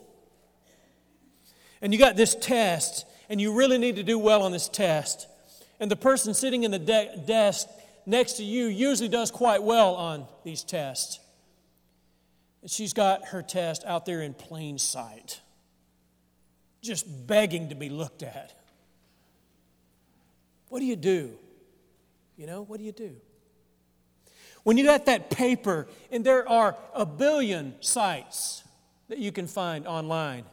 and 1.82 1.94
you 1.94 2.00
got 2.00 2.16
this 2.16 2.36
test 2.36 3.06
and 3.30 3.42
you 3.42 3.54
really 3.54 3.78
need 3.78 3.96
to 3.96 4.04
do 4.04 4.20
well 4.20 4.44
on 4.44 4.52
this 4.52 4.70
test. 4.70 5.28
And 5.80 5.90
the 5.90 5.96
person 5.96 6.34
sitting 6.34 6.64
in 6.64 6.72
the 6.72 6.80
de- 6.80 7.24
desk 7.26 7.68
next 8.06 8.34
to 8.34 8.44
you 8.44 8.66
usually 8.68 9.10
does 9.10 9.32
quite 9.32 9.64
well 9.64 9.96
on 9.96 10.28
these 10.44 10.64
tests. 10.64 11.20
And 12.62 12.70
she's 12.70 12.94
got 12.94 13.26
her 13.30 13.42
test 13.42 13.84
out 13.86 14.06
there 14.06 14.22
in 14.22 14.34
plain 14.34 14.78
sight, 14.78 15.42
just 16.82 17.28
begging 17.28 17.70
to 17.70 17.76
be 17.76 17.90
looked 17.90 18.24
at. 18.24 18.54
What 20.70 20.80
do 20.80 20.86
you 20.86 20.96
do? 20.96 21.32
You 22.38 22.46
know, 22.46 22.62
what 22.64 22.78
do 22.78 22.86
you 22.86 22.92
do? 22.92 23.16
When 24.68 24.78
you 24.78 24.84
got 24.84 25.06
that 25.06 25.30
paper, 25.30 25.88
and 26.12 26.26
there 26.26 26.46
are 26.50 26.76
a 26.94 27.06
billion 27.06 27.76
sites 27.80 28.66
that 29.08 29.18
you 29.18 29.32
can 29.32 29.48
find 29.48 29.88
online 29.88 30.44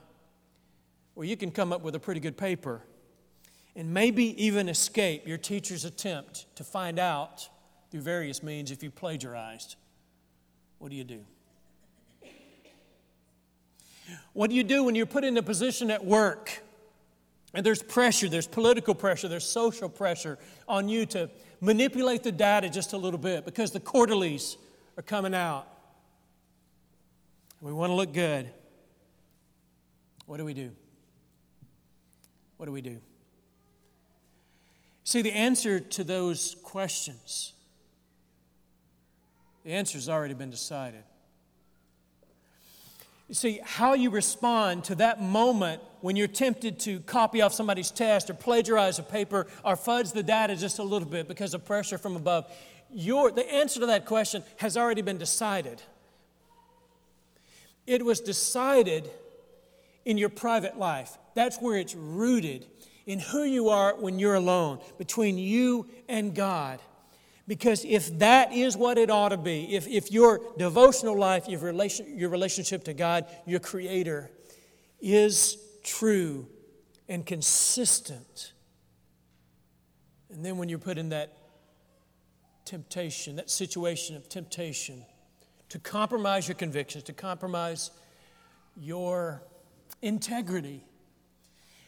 where 1.15 1.27
you 1.27 1.37
can 1.37 1.51
come 1.51 1.73
up 1.73 1.83
with 1.83 1.97
a 1.97 1.99
pretty 1.99 2.21
good 2.21 2.37
paper 2.37 2.83
and 3.75 3.93
maybe 3.93 4.41
even 4.41 4.69
escape 4.69 5.27
your 5.27 5.37
teacher's 5.37 5.85
attempt 5.85 6.47
to 6.55 6.63
find 6.63 7.01
out 7.01 7.49
through 7.91 8.03
various 8.03 8.41
means 8.41 8.71
if 8.71 8.85
you 8.85 8.91
plagiarized. 8.93 9.75
What 10.79 10.93
do 10.93 10.97
you 10.97 11.03
do? 11.03 11.25
What 14.33 14.49
do 14.49 14.55
you 14.55 14.63
do 14.63 14.85
when 14.85 14.95
you're 14.95 15.07
put 15.07 15.25
in 15.25 15.37
a 15.39 15.43
position 15.43 15.91
at 15.91 16.05
work 16.05 16.54
And 17.55 17.65
there's 17.65 17.83
pressure, 17.83 18.29
there's 18.29 18.49
political 18.49 18.95
pressure, 18.95 19.29
there's 19.29 19.45
social 19.45 19.89
pressure 19.89 20.39
on 20.67 20.89
you 20.89 21.07
to 21.07 21.31
manipulate 21.61 22.25
the 22.25 22.33
data 22.33 22.69
just 22.69 22.93
a 22.93 22.97
little 22.97 23.19
bit 23.19 23.45
because 23.45 23.71
the 23.71 23.81
quarterlies 23.81 24.57
are 24.99 25.03
coming 25.03 25.35
out. 25.35 25.69
We 27.61 27.73
want 27.73 27.91
to 27.91 27.95
look 27.95 28.13
good. 28.13 28.51
What 30.27 30.39
do 30.39 30.45
we 30.45 30.53
do? 30.53 30.73
What 32.57 32.67
do 32.67 32.73
we 32.73 32.81
do? 32.81 32.99
See, 35.05 35.23
the 35.23 35.33
answer 35.33 35.79
to 35.81 36.05
those 36.05 36.57
questions, 36.63 37.53
the 39.65 39.73
answer 39.73 39.97
has 39.97 40.09
already 40.09 40.35
been 40.35 40.51
decided. 40.51 41.05
You 43.29 43.35
see, 43.35 43.61
how 43.63 43.95
you 43.95 44.11
respond 44.11 44.85
to 44.85 44.95
that 44.97 45.23
moment 45.23 45.83
when 46.05 46.17
you're 46.17 46.27
tempted 46.27 46.79
to 46.79 47.01
copy 47.01 47.41
off 47.41 47.55
somebody's 47.55 47.91
test 47.91 48.29
or 48.29 48.35
plagiarize 48.35 48.99
a 48.99 49.03
paper 49.03 49.47
or 49.65 49.75
fudge 49.75 50.13
the 50.13 50.23
data 50.23 50.55
just 50.55 50.79
a 50.79 50.83
little 50.83 51.09
bit 51.09 51.27
because 51.27 51.55
of 51.55 51.65
pressure 51.65 51.97
from 51.97 52.15
above, 52.15 52.47
your, 52.91 53.31
the 53.31 53.55
answer 53.55 53.81
to 53.81 53.87
that 53.87 54.05
question 54.05 54.43
has 54.59 54.77
already 54.77 55.01
been 55.01 55.17
decided. 55.17 55.81
It 57.87 58.05
was 58.05 58.21
decided 58.21 59.09
in 60.05 60.19
your 60.19 60.29
private 60.29 60.79
life. 60.79 61.17
That's 61.35 61.57
where 61.57 61.79
it's 61.79 61.95
rooted 61.95 62.67
in 63.07 63.19
who 63.19 63.45
you 63.45 63.71
are 63.71 63.95
when 63.99 64.19
you're 64.19 64.35
alone, 64.35 64.81
between 64.99 65.39
you 65.39 65.89
and 66.07 66.35
God. 66.35 66.81
Because 67.49 67.83
if 67.83 68.19
that 68.19 68.53
is 68.53 68.77
what 68.77 68.99
it 68.99 69.09
ought 69.09 69.31
to 69.31 69.39
be, 69.39 69.75
if, 69.75 69.89
if 69.89 70.13
your 70.13 70.43
devotional 70.59 71.19
life, 71.19 71.49
your, 71.49 71.61
relation, 71.61 72.19
your 72.19 72.29
relationship 72.29 72.85
to 72.85 72.93
God, 72.93 73.25
your 73.47 73.61
Creator, 73.61 74.31
is 75.01 75.64
true 75.85 76.49
and 77.09 77.25
consistent, 77.25 78.53
and 80.31 80.45
then 80.45 80.57
when 80.57 80.69
you're 80.69 80.79
put 80.79 80.99
in 80.99 81.11
that 81.11 81.37
temptation, 82.65 83.37
that 83.37 83.51
situation 83.51 84.17
of 84.17 84.29
temptation, 84.29 85.05
to 85.69 85.79
compromise 85.79 86.49
your 86.49 86.57
convictions, 86.57 87.05
to 87.05 87.13
compromise 87.13 87.91
your 88.77 89.43
integrity, 90.03 90.83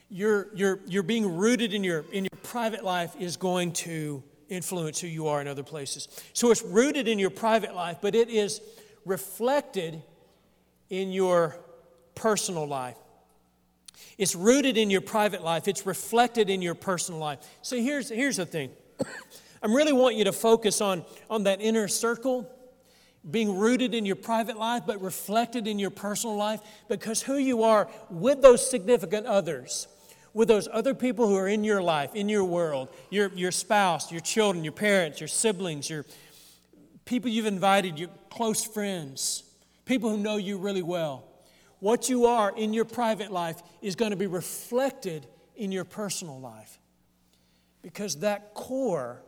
your, 0.08 0.54
your, 0.54 0.80
your 0.86 1.02
being 1.02 1.36
rooted 1.36 1.74
in 1.74 1.82
your, 1.82 2.04
in 2.12 2.24
your 2.24 2.40
private 2.42 2.84
life 2.84 3.14
is 3.18 3.36
going 3.36 3.72
to 3.72 4.22
influence 4.48 5.00
who 5.00 5.08
you 5.08 5.26
are 5.26 5.40
in 5.40 5.48
other 5.48 5.64
places. 5.64 6.08
So 6.32 6.50
it's 6.50 6.62
rooted 6.62 7.08
in 7.08 7.18
your 7.18 7.30
private 7.30 7.74
life, 7.74 7.98
but 8.00 8.14
it 8.14 8.28
is 8.28 8.60
reflected 9.04 10.02
in 10.90 11.10
your 11.10 11.56
personal 12.14 12.66
life. 12.66 12.96
It's 14.18 14.34
rooted 14.34 14.76
in 14.76 14.90
your 14.90 15.00
private 15.00 15.42
life, 15.42 15.68
it's 15.68 15.86
reflected 15.86 16.50
in 16.50 16.62
your 16.62 16.74
personal 16.74 17.20
life. 17.20 17.38
So 17.62 17.76
here's, 17.76 18.08
here's 18.08 18.36
the 18.36 18.46
thing 18.46 18.70
I 19.62 19.66
really 19.66 19.92
want 19.92 20.16
you 20.16 20.24
to 20.24 20.32
focus 20.32 20.80
on, 20.80 21.04
on 21.30 21.44
that 21.44 21.60
inner 21.60 21.88
circle 21.88 22.50
being 23.28 23.58
rooted 23.58 23.92
in 23.92 24.06
your 24.06 24.16
private 24.16 24.56
life, 24.56 24.84
but 24.86 25.00
reflected 25.00 25.66
in 25.66 25.78
your 25.78 25.90
personal 25.90 26.36
life, 26.36 26.60
because 26.88 27.22
who 27.22 27.36
you 27.36 27.64
are 27.64 27.88
with 28.08 28.40
those 28.40 28.68
significant 28.68 29.26
others 29.26 29.88
with 30.36 30.48
those 30.48 30.68
other 30.70 30.92
people 30.92 31.26
who 31.26 31.34
are 31.34 31.48
in 31.48 31.64
your 31.64 31.80
life, 31.80 32.14
in 32.14 32.28
your 32.28 32.44
world, 32.44 32.90
your, 33.08 33.30
your 33.34 33.50
spouse, 33.50 34.12
your 34.12 34.20
children, 34.20 34.62
your 34.62 34.72
parents, 34.74 35.18
your 35.18 35.28
siblings, 35.28 35.88
your 35.88 36.04
people 37.06 37.30
you've 37.30 37.46
invited, 37.46 37.98
your 37.98 38.10
close 38.28 38.62
friends, 38.62 39.44
people 39.86 40.10
who 40.10 40.18
know 40.18 40.36
you 40.36 40.58
really 40.58 40.82
well. 40.82 41.24
What 41.80 42.08
you 42.08 42.26
are 42.26 42.52
in 42.56 42.72
your 42.72 42.84
private 42.84 43.30
life 43.30 43.62
is 43.82 43.96
going 43.96 44.10
to 44.10 44.16
be 44.16 44.26
reflected 44.26 45.26
in 45.56 45.72
your 45.72 45.84
personal 45.84 46.40
life 46.40 46.78
because 47.82 48.16
that 48.16 48.54
core 48.54 49.22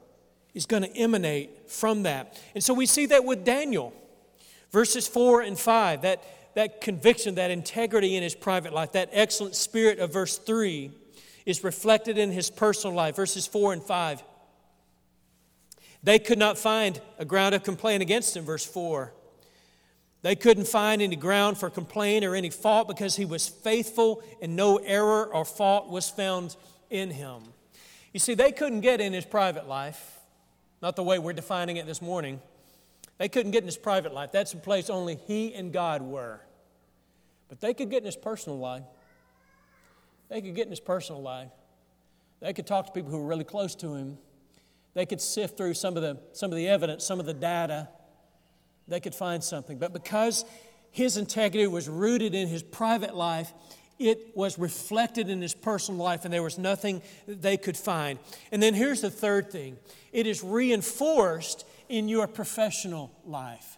is 0.54 0.66
going 0.66 0.82
to 0.82 0.96
emanate 0.96 1.70
from 1.70 2.04
that. 2.04 2.40
And 2.54 2.64
so 2.64 2.74
we 2.74 2.86
see 2.86 3.06
that 3.06 3.24
with 3.24 3.44
Daniel. 3.44 3.92
Verses 4.70 5.08
4 5.08 5.42
and 5.42 5.58
5, 5.58 6.02
that 6.02 6.22
that 6.58 6.80
conviction, 6.80 7.36
that 7.36 7.52
integrity 7.52 8.16
in 8.16 8.22
his 8.24 8.34
private 8.34 8.72
life, 8.72 8.90
that 8.90 9.08
excellent 9.12 9.54
spirit 9.54 10.00
of 10.00 10.12
verse 10.12 10.38
3 10.38 10.90
is 11.46 11.62
reflected 11.62 12.18
in 12.18 12.32
his 12.32 12.50
personal 12.50 12.96
life. 12.96 13.14
Verses 13.14 13.46
4 13.46 13.74
and 13.74 13.82
5. 13.82 14.24
They 16.02 16.18
could 16.18 16.38
not 16.38 16.58
find 16.58 17.00
a 17.16 17.24
ground 17.24 17.54
of 17.54 17.62
complaint 17.62 18.02
against 18.02 18.36
him, 18.36 18.44
verse 18.44 18.64
4. 18.64 19.12
They 20.22 20.34
couldn't 20.34 20.66
find 20.66 21.00
any 21.00 21.16
ground 21.16 21.58
for 21.58 21.70
complaint 21.70 22.24
or 22.24 22.34
any 22.34 22.50
fault 22.50 22.88
because 22.88 23.16
he 23.16 23.24
was 23.24 23.48
faithful 23.48 24.22
and 24.42 24.56
no 24.56 24.78
error 24.78 25.26
or 25.32 25.44
fault 25.44 25.88
was 25.88 26.10
found 26.10 26.56
in 26.90 27.10
him. 27.10 27.42
You 28.12 28.20
see, 28.20 28.34
they 28.34 28.50
couldn't 28.50 28.80
get 28.80 29.00
in 29.00 29.12
his 29.12 29.24
private 29.24 29.68
life, 29.68 30.18
not 30.82 30.96
the 30.96 31.02
way 31.02 31.18
we're 31.18 31.34
defining 31.34 31.76
it 31.76 31.86
this 31.86 32.02
morning. 32.02 32.40
They 33.18 33.28
couldn't 33.28 33.52
get 33.52 33.62
in 33.62 33.66
his 33.66 33.76
private 33.76 34.12
life. 34.12 34.32
That's 34.32 34.52
a 34.52 34.56
place 34.56 34.90
only 34.90 35.16
he 35.26 35.54
and 35.54 35.72
God 35.72 36.02
were. 36.02 36.40
But 37.48 37.60
they 37.60 37.74
could 37.74 37.90
get 37.90 37.98
in 37.98 38.06
his 38.06 38.16
personal 38.16 38.58
life. 38.58 38.84
They 40.28 40.40
could 40.40 40.54
get 40.54 40.66
in 40.66 40.70
his 40.70 40.80
personal 40.80 41.22
life. 41.22 41.50
They 42.40 42.52
could 42.52 42.66
talk 42.66 42.86
to 42.86 42.92
people 42.92 43.10
who 43.10 43.18
were 43.18 43.26
really 43.26 43.44
close 43.44 43.74
to 43.76 43.94
him. 43.94 44.18
They 44.94 45.06
could 45.06 45.20
sift 45.20 45.56
through 45.56 45.74
some 45.74 45.96
of 45.96 46.02
the, 46.02 46.18
some 46.32 46.50
of 46.50 46.56
the 46.56 46.68
evidence, 46.68 47.04
some 47.04 47.20
of 47.20 47.26
the 47.26 47.34
data. 47.34 47.88
They 48.88 49.00
could 49.00 49.14
find 49.14 49.44
something. 49.44 49.78
But 49.78 49.92
because 49.92 50.44
his 50.90 51.16
integrity 51.16 51.66
was 51.66 51.88
rooted 51.88 52.34
in 52.34 52.48
his 52.48 52.62
private 52.62 53.14
life, 53.14 53.52
it 53.98 54.36
was 54.36 54.58
reflected 54.58 55.28
in 55.28 55.42
his 55.42 55.54
personal 55.54 56.02
life, 56.02 56.24
and 56.24 56.32
there 56.32 56.42
was 56.42 56.58
nothing 56.58 57.02
they 57.26 57.56
could 57.56 57.76
find. 57.76 58.18
And 58.52 58.62
then 58.62 58.74
here's 58.74 59.00
the 59.00 59.10
third 59.10 59.50
thing 59.50 59.76
it 60.12 60.26
is 60.26 60.42
reinforced 60.42 61.66
in 61.88 62.08
your 62.08 62.26
professional 62.26 63.10
life. 63.24 63.76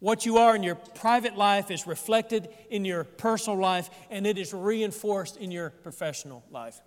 What 0.00 0.26
you 0.26 0.36
are 0.38 0.54
in 0.54 0.62
your 0.62 0.74
private 0.74 1.36
life 1.36 1.70
is 1.70 1.86
reflected 1.86 2.48
in 2.68 2.84
your 2.84 3.04
personal 3.04 3.58
life, 3.58 3.88
and 4.10 4.26
it 4.26 4.36
is 4.36 4.52
reinforced 4.52 5.36
in 5.36 5.50
your 5.50 5.70
professional 5.70 6.44
life. 6.50 6.80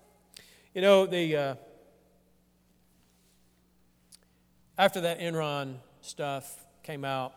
You 0.75 0.81
know, 0.81 1.07
the, 1.07 1.35
uh, 1.35 1.55
after 4.77 5.01
that 5.01 5.19
Enron 5.19 5.77
stuff 6.01 6.66
came 6.87 7.03
out 7.03 7.35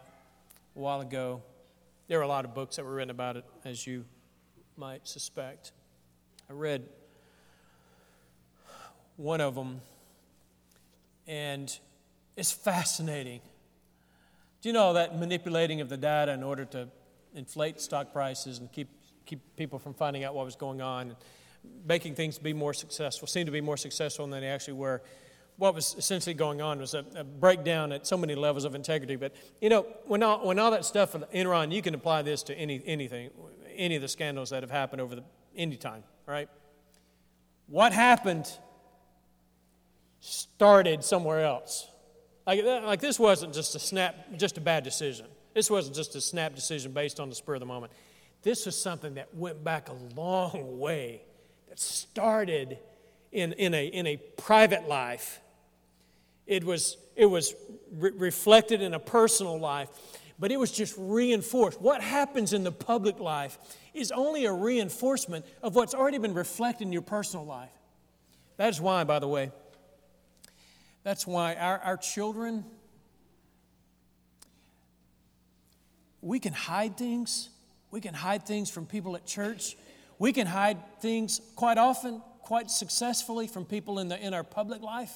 a 0.76 0.78
while 0.78 1.00
ago, 1.00 1.42
there 2.06 2.18
were 2.18 2.24
a 2.24 2.28
lot 2.28 2.44
of 2.44 2.54
books 2.54 2.76
that 2.76 2.84
were 2.84 2.94
written 2.94 3.10
about 3.10 3.36
it, 3.36 3.44
as 3.64 3.84
you 3.84 4.04
might 4.76 5.06
suspect. 5.06 5.72
I 6.48 6.52
read 6.52 6.88
one 9.16 9.40
of 9.40 9.56
them, 9.56 9.80
and 11.26 11.76
it's 12.36 12.52
fascinating 12.52 13.40
do 14.62 14.68
you 14.68 14.74
know 14.74 14.92
that 14.92 15.18
manipulating 15.18 15.80
of 15.80 15.88
the 15.88 15.96
data 15.96 16.32
in 16.32 16.42
order 16.42 16.66
to 16.66 16.88
inflate 17.34 17.80
stock 17.80 18.12
prices 18.12 18.58
and 18.58 18.70
keep, 18.70 18.88
keep 19.24 19.40
people 19.56 19.78
from 19.78 19.94
finding 19.94 20.22
out 20.22 20.34
what 20.34 20.44
was 20.44 20.54
going 20.54 20.82
on, 20.82 21.16
making 21.86 22.14
things 22.14 22.38
be 22.38 22.52
more 22.52 22.74
successful, 22.74 23.26
seemed 23.26 23.46
to 23.46 23.52
be 23.52 23.62
more 23.62 23.78
successful 23.78 24.26
than 24.26 24.40
they 24.40 24.48
actually 24.48 24.74
were? 24.74 25.00
What 25.60 25.74
was 25.74 25.94
essentially 25.98 26.32
going 26.32 26.62
on 26.62 26.78
was 26.78 26.94
a, 26.94 27.04
a 27.14 27.22
breakdown 27.22 27.92
at 27.92 28.06
so 28.06 28.16
many 28.16 28.34
levels 28.34 28.64
of 28.64 28.74
integrity. 28.74 29.16
But, 29.16 29.34
you 29.60 29.68
know, 29.68 29.82
when 30.06 30.22
all, 30.22 30.46
when 30.46 30.58
all 30.58 30.70
that 30.70 30.86
stuff, 30.86 31.14
in 31.14 31.22
Enron, 31.34 31.70
you 31.70 31.82
can 31.82 31.94
apply 31.94 32.22
this 32.22 32.42
to 32.44 32.54
any, 32.54 32.82
anything, 32.86 33.28
any 33.76 33.94
of 33.94 34.00
the 34.00 34.08
scandals 34.08 34.48
that 34.48 34.62
have 34.62 34.70
happened 34.70 35.02
over 35.02 35.16
the, 35.16 35.22
any 35.54 35.76
time, 35.76 36.02
right? 36.24 36.48
What 37.66 37.92
happened 37.92 38.50
started 40.20 41.04
somewhere 41.04 41.44
else. 41.44 41.86
Like, 42.46 42.64
like 42.64 43.00
this 43.02 43.18
wasn't 43.18 43.52
just 43.52 43.74
a 43.74 43.78
snap, 43.78 44.16
just 44.38 44.56
a 44.56 44.62
bad 44.62 44.82
decision. 44.82 45.26
This 45.52 45.70
wasn't 45.70 45.94
just 45.94 46.14
a 46.14 46.22
snap 46.22 46.54
decision 46.54 46.92
based 46.92 47.20
on 47.20 47.28
the 47.28 47.34
spur 47.34 47.52
of 47.52 47.60
the 47.60 47.66
moment. 47.66 47.92
This 48.40 48.64
was 48.64 48.80
something 48.80 49.12
that 49.16 49.34
went 49.34 49.62
back 49.62 49.90
a 49.90 50.18
long 50.18 50.78
way, 50.78 51.20
that 51.68 51.78
started 51.78 52.78
in, 53.30 53.52
in, 53.52 53.74
a, 53.74 53.86
in 53.88 54.06
a 54.06 54.16
private 54.16 54.88
life. 54.88 55.42
It 56.50 56.64
was, 56.64 56.96
it 57.14 57.26
was 57.26 57.54
re- 57.92 58.10
reflected 58.10 58.82
in 58.82 58.92
a 58.92 58.98
personal 58.98 59.56
life, 59.60 59.88
but 60.36 60.50
it 60.50 60.58
was 60.58 60.72
just 60.72 60.96
reinforced. 60.98 61.80
What 61.80 62.02
happens 62.02 62.52
in 62.52 62.64
the 62.64 62.72
public 62.72 63.20
life 63.20 63.56
is 63.94 64.10
only 64.10 64.46
a 64.46 64.52
reinforcement 64.52 65.44
of 65.62 65.76
what's 65.76 65.94
already 65.94 66.18
been 66.18 66.34
reflected 66.34 66.88
in 66.88 66.92
your 66.92 67.02
personal 67.02 67.46
life. 67.46 67.70
That 68.56 68.70
is 68.70 68.80
why, 68.80 69.04
by 69.04 69.20
the 69.20 69.28
way, 69.28 69.52
that's 71.04 71.24
why 71.24 71.54
our, 71.54 71.78
our 71.78 71.96
children, 71.96 72.64
we 76.20 76.40
can 76.40 76.52
hide 76.52 76.96
things. 76.96 77.48
We 77.92 78.00
can 78.00 78.12
hide 78.12 78.44
things 78.44 78.70
from 78.70 78.86
people 78.86 79.14
at 79.14 79.24
church. 79.24 79.76
We 80.18 80.32
can 80.32 80.48
hide 80.48 80.78
things 81.00 81.40
quite 81.54 81.78
often, 81.78 82.20
quite 82.40 82.72
successfully 82.72 83.46
from 83.46 83.66
people 83.66 84.00
in, 84.00 84.08
the, 84.08 84.18
in 84.18 84.34
our 84.34 84.42
public 84.42 84.82
life. 84.82 85.12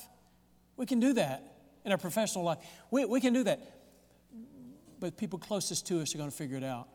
We 0.76 0.86
can 0.86 1.00
do 1.00 1.12
that 1.14 1.42
in 1.84 1.92
our 1.92 1.98
professional 1.98 2.44
life. 2.44 2.58
We, 2.90 3.04
we 3.04 3.20
can 3.20 3.32
do 3.32 3.44
that. 3.44 3.60
But 5.00 5.16
people 5.16 5.38
closest 5.38 5.86
to 5.88 6.00
us 6.00 6.14
are 6.14 6.18
going 6.18 6.30
to 6.30 6.36
figure 6.36 6.56
it 6.56 6.64
out. 6.64 6.88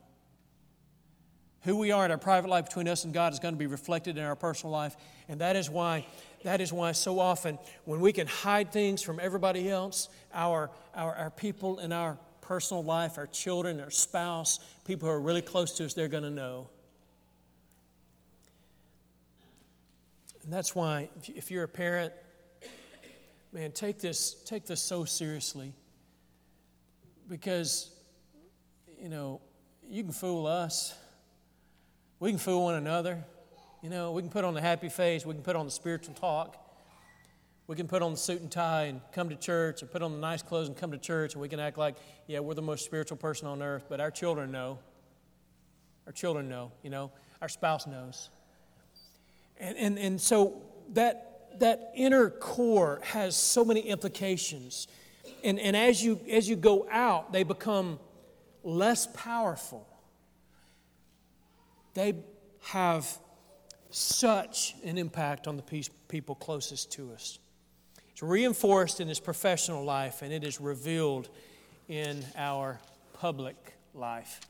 Who 1.64 1.78
we 1.78 1.92
are 1.92 2.06
in 2.06 2.12
our 2.12 2.18
private 2.18 2.50
life 2.50 2.66
between 2.66 2.88
us 2.88 3.04
and 3.04 3.14
God 3.14 3.34
is 3.34 3.40
going 3.40 3.54
to 3.54 3.60
be 3.60 3.68
reflected 3.68 4.18
in 4.18 4.24
our 4.24 4.36
personal 4.36 4.72
life. 4.72 4.96
And 5.28 5.42
that 5.42 5.56
is 5.56 5.70
why, 5.70 6.06
that 6.44 6.62
is 6.62 6.72
why 6.72 6.94
so 6.94 7.20
often 7.20 7.60
when 7.84 8.00
we 8.00 8.14
can 8.14 8.28
hide 8.28 8.72
things 8.72 9.02
from 9.02 9.20
everybody 9.20 9.70
else, 9.70 10.08
our, 10.34 10.72
our, 10.96 11.14
our 11.16 11.30
people 11.30 11.80
in 11.80 11.92
our 11.92 12.18
personal 12.42 12.84
life, 12.84 13.18
our 13.18 13.28
children, 13.28 13.80
our 13.82 13.92
spouse, 13.92 14.60
people 14.86 15.08
who 15.08 15.14
are 15.14 15.20
really 15.20 15.42
close 15.42 15.74
to 15.74 15.86
us, 15.86 15.94
they're 15.94 16.08
going 16.08 16.24
to 16.24 16.30
know. 16.30 16.70
And 20.44 20.52
that's 20.52 20.74
why, 20.74 21.10
if 21.28 21.52
you're 21.52 21.66
a 21.66 21.68
parent, 21.68 22.14
man, 23.52 23.72
take 23.72 24.00
this, 24.00 24.36
take 24.46 24.66
this 24.66 24.82
so 24.82 25.06
seriously. 25.06 25.74
Because, 27.28 27.92
you 29.02 29.10
know, 29.10 29.42
you 29.88 30.04
can 30.04 30.12
fool 30.12 30.48
us. 30.48 30.94
We 32.20 32.32
can 32.32 32.40
fool 32.40 32.66
one 32.66 32.76
another. 32.76 33.24
You 33.82 33.90
know, 33.90 34.12
we 34.12 34.22
can 34.22 34.30
put 34.30 34.44
on 34.44 34.54
the 34.54 34.62
happy 34.62 34.90
face, 34.90 35.26
we 35.26 35.34
can 35.34 35.44
put 35.44 35.56
on 35.56 35.66
the 35.66 35.72
spiritual 35.72 36.14
talk. 36.14 36.58
We 37.68 37.76
can 37.76 37.88
put 37.88 38.02
on 38.02 38.12
the 38.12 38.18
suit 38.18 38.42
and 38.42 38.52
tie 38.52 38.86
and 38.86 39.00
come 39.12 39.30
to 39.30 39.36
church, 39.36 39.84
or 39.84 39.86
put 39.86 40.02
on 40.02 40.12
the 40.12 40.18
nice 40.18 40.42
clothes 40.42 40.68
and 40.68 40.76
come 40.76 40.92
to 40.92 40.98
church, 40.98 41.34
and 41.34 41.42
we 41.42 41.48
can 41.48 41.60
act 41.60 41.78
like, 41.78 41.98
yeah, 42.26 42.40
we're 42.40 42.56
the 42.56 42.64
most 42.64 42.84
spiritual 42.84 43.16
person 43.16 43.48
on 43.48 43.62
earth, 43.62 43.86
but 43.88 44.00
our 44.02 44.10
children 44.10 44.52
know. 44.52 44.80
Our 46.08 46.12
children 46.12 46.50
know, 46.50 46.72
you 46.82 46.90
know, 46.90 47.12
our 47.44 47.48
spouse 47.48 47.86
knows. 47.86 48.32
And, 49.60 49.78
and, 49.78 50.00
and 50.00 50.20
so 50.20 50.64
that, 50.94 51.29
that 51.58 51.92
inner 51.96 52.30
core 52.30 53.00
has 53.04 53.36
so 53.36 53.66
many 53.66 53.82
implications. 53.82 54.88
And, 55.44 55.60
and 55.60 55.76
as, 55.76 56.04
you, 56.04 56.20
as 56.30 56.50
you 56.50 56.56
go 56.56 56.88
out, 56.92 57.34
they 57.34 57.44
become 57.44 58.00
less 58.64 59.08
powerful. 59.08 59.88
They 61.94 62.16
have 62.62 63.18
such 63.90 64.76
an 64.84 64.98
impact 64.98 65.48
on 65.48 65.58
the 65.58 65.84
people 66.08 66.36
closest 66.36 66.92
to 66.94 67.12
us. 67.14 67.40
It's 68.12 68.22
reinforced 68.22 69.00
in 69.00 69.08
his 69.08 69.20
professional 69.20 69.84
life 69.84 70.22
and 70.22 70.32
it 70.32 70.44
is 70.44 70.60
revealed 70.60 71.30
in 71.88 72.24
our 72.36 72.80
public 73.14 73.56
life. 73.96 74.42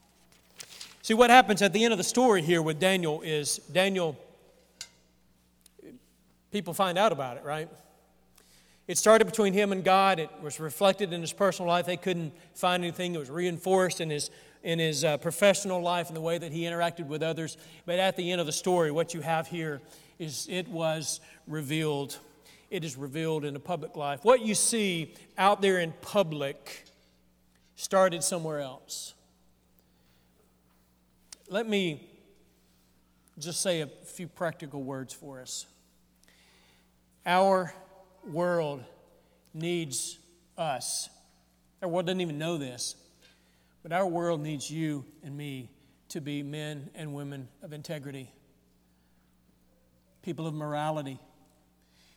See, 1.02 1.14
what 1.14 1.30
happens 1.30 1.62
at 1.62 1.74
the 1.74 1.84
end 1.84 1.94
of 1.94 1.98
the 1.98 2.04
story 2.04 2.42
here 2.42 2.62
with 2.62 2.80
Daniel 2.80 3.22
is 3.22 3.60
Daniel, 3.72 4.18
people 6.52 6.74
find 6.74 6.98
out 6.98 7.12
about 7.12 7.38
it, 7.38 7.44
right? 7.44 7.70
It 8.88 8.98
started 8.98 9.26
between 9.26 9.54
him 9.54 9.72
and 9.72 9.84
God. 9.84 10.20
It 10.20 10.32
was 10.42 10.60
reflected 10.60 11.14
in 11.14 11.22
his 11.22 11.32
personal 11.32 11.70
life. 11.70 11.86
They 11.86 11.96
couldn't 11.96 12.34
find 12.56 12.84
anything. 12.84 13.14
It 13.14 13.20
was 13.20 13.30
reinforced 13.30 14.02
in 14.02 14.10
his, 14.10 14.32
in 14.64 14.80
his 14.80 15.04
uh, 15.04 15.18
professional 15.18 15.80
life 15.80 16.08
and 16.08 16.16
the 16.18 16.22
way 16.22 16.40
that 16.40 16.52
he 16.52 16.64
interacted 16.64 17.06
with 17.06 17.22
others. 17.22 17.56
But 17.86 18.00
at 18.00 18.18
the 18.18 18.32
end 18.32 18.42
of 18.42 18.48
the 18.48 18.52
story, 18.52 18.90
what 18.90 19.14
you 19.14 19.22
have 19.22 19.48
here 19.48 19.80
is 20.18 20.48
it 20.50 20.68
was 20.68 21.22
revealed. 21.46 22.18
It 22.72 22.84
is 22.84 22.98
revealed 22.98 23.46
in 23.46 23.54
the 23.54 23.60
public 23.60 23.96
life. 23.96 24.22
What 24.24 24.42
you 24.42 24.56
see 24.56 25.14
out 25.38 25.62
there 25.62 25.78
in 25.78 25.94
public 26.02 26.86
started 27.76 28.24
somewhere 28.24 28.60
else. 28.60 29.14
Let 31.48 31.70
me 31.70 32.10
just 33.38 33.62
say 33.62 33.82
a 33.82 33.88
few 33.88 34.28
practical 34.28 34.82
words 34.82 35.14
for 35.14 35.42
us. 35.42 35.68
Our 37.30 37.72
world 38.28 38.84
needs 39.54 40.18
us. 40.58 41.12
Our 41.80 41.88
world 41.88 42.08
doesn't 42.08 42.22
even 42.22 42.40
know 42.40 42.58
this, 42.58 42.96
but 43.84 43.92
our 43.92 44.08
world 44.08 44.42
needs 44.42 44.72
you 44.72 45.06
and 45.24 45.38
me 45.38 45.70
to 46.08 46.22
be 46.22 46.42
men 46.42 46.90
and 46.96 47.14
women 47.14 47.48
of 47.62 47.72
integrity, 47.72 48.32
people 50.24 50.48
of 50.48 50.56
morality, 50.56 51.20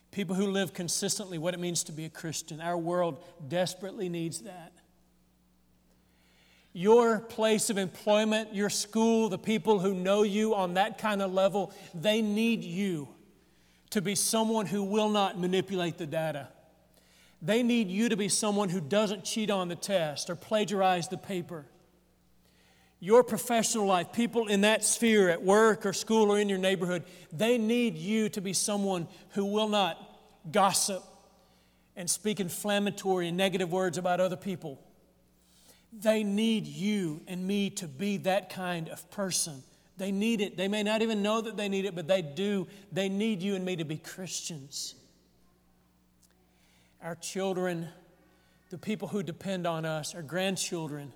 people 0.09 0.35
who 0.35 0.47
live 0.47 0.73
consistently 0.73 1.37
what 1.37 1.53
it 1.53 1.59
means 1.59 1.83
to 1.83 1.91
be 1.91 2.05
a 2.05 2.09
Christian. 2.09 2.59
Our 2.59 2.79
world 2.79 3.23
desperately 3.47 4.09
needs 4.09 4.41
that. 4.41 4.73
Your 6.73 7.19
place 7.19 7.69
of 7.69 7.77
employment, 7.77 8.55
your 8.55 8.71
school, 8.71 9.29
the 9.29 9.37
people 9.37 9.77
who 9.77 9.93
know 9.93 10.23
you 10.23 10.55
on 10.55 10.73
that 10.73 10.97
kind 10.97 11.21
of 11.21 11.31
level, 11.31 11.71
they 11.93 12.23
need 12.23 12.63
you 12.63 13.09
to 13.93 14.01
be 14.01 14.15
someone 14.15 14.65
who 14.65 14.81
will 14.81 15.09
not 15.09 15.39
manipulate 15.39 15.99
the 15.99 16.07
data. 16.07 16.47
They 17.43 17.61
need 17.61 17.89
you 17.89 18.09
to 18.09 18.17
be 18.17 18.27
someone 18.27 18.69
who 18.69 18.81
doesn't 18.81 19.23
cheat 19.23 19.51
on 19.51 19.67
the 19.67 19.75
test 19.75 20.31
or 20.31 20.35
plagiarize 20.35 21.09
the 21.09 21.17
paper. 21.17 21.65
Your 22.99 23.23
professional 23.23 23.85
life, 23.85 24.11
people 24.11 24.47
in 24.47 24.61
that 24.61 24.83
sphere 24.83 25.29
at 25.29 25.43
work 25.43 25.85
or 25.85 25.93
school 25.93 26.31
or 26.31 26.39
in 26.39 26.49
your 26.49 26.57
neighborhood, 26.57 27.03
they 27.31 27.59
need 27.59 27.95
you 27.95 28.29
to 28.29 28.41
be 28.41 28.51
someone 28.51 29.07
who 29.33 29.45
will 29.45 29.69
not 29.69 29.99
gossip 30.51 31.03
and 31.95 32.09
speak 32.09 32.39
inflammatory 32.39 33.27
and 33.27 33.37
negative 33.37 33.71
words 33.71 33.99
about 33.99 34.19
other 34.19 34.37
people. 34.37 34.79
They 35.91 36.23
need 36.23 36.65
you 36.65 37.21
and 37.27 37.45
me 37.45 37.69
to 37.71 37.87
be 37.87 38.17
that 38.17 38.49
kind 38.49 38.89
of 38.89 39.11
person 39.11 39.61
they 39.97 40.11
need 40.11 40.41
it. 40.41 40.57
They 40.57 40.67
may 40.67 40.83
not 40.83 41.01
even 41.01 41.21
know 41.21 41.41
that 41.41 41.55
they 41.55 41.69
need 41.69 41.85
it, 41.85 41.95
but 41.95 42.07
they 42.07 42.21
do. 42.21 42.67
They 42.91 43.09
need 43.09 43.41
you 43.41 43.55
and 43.55 43.63
me 43.63 43.75
to 43.75 43.85
be 43.85 43.97
Christians. 43.97 44.95
Our 47.03 47.15
children, 47.15 47.87
the 48.69 48.77
people 48.77 49.07
who 49.07 49.21
depend 49.21 49.67
on 49.67 49.85
us, 49.85 50.15
our 50.15 50.21
grandchildren, 50.21 51.11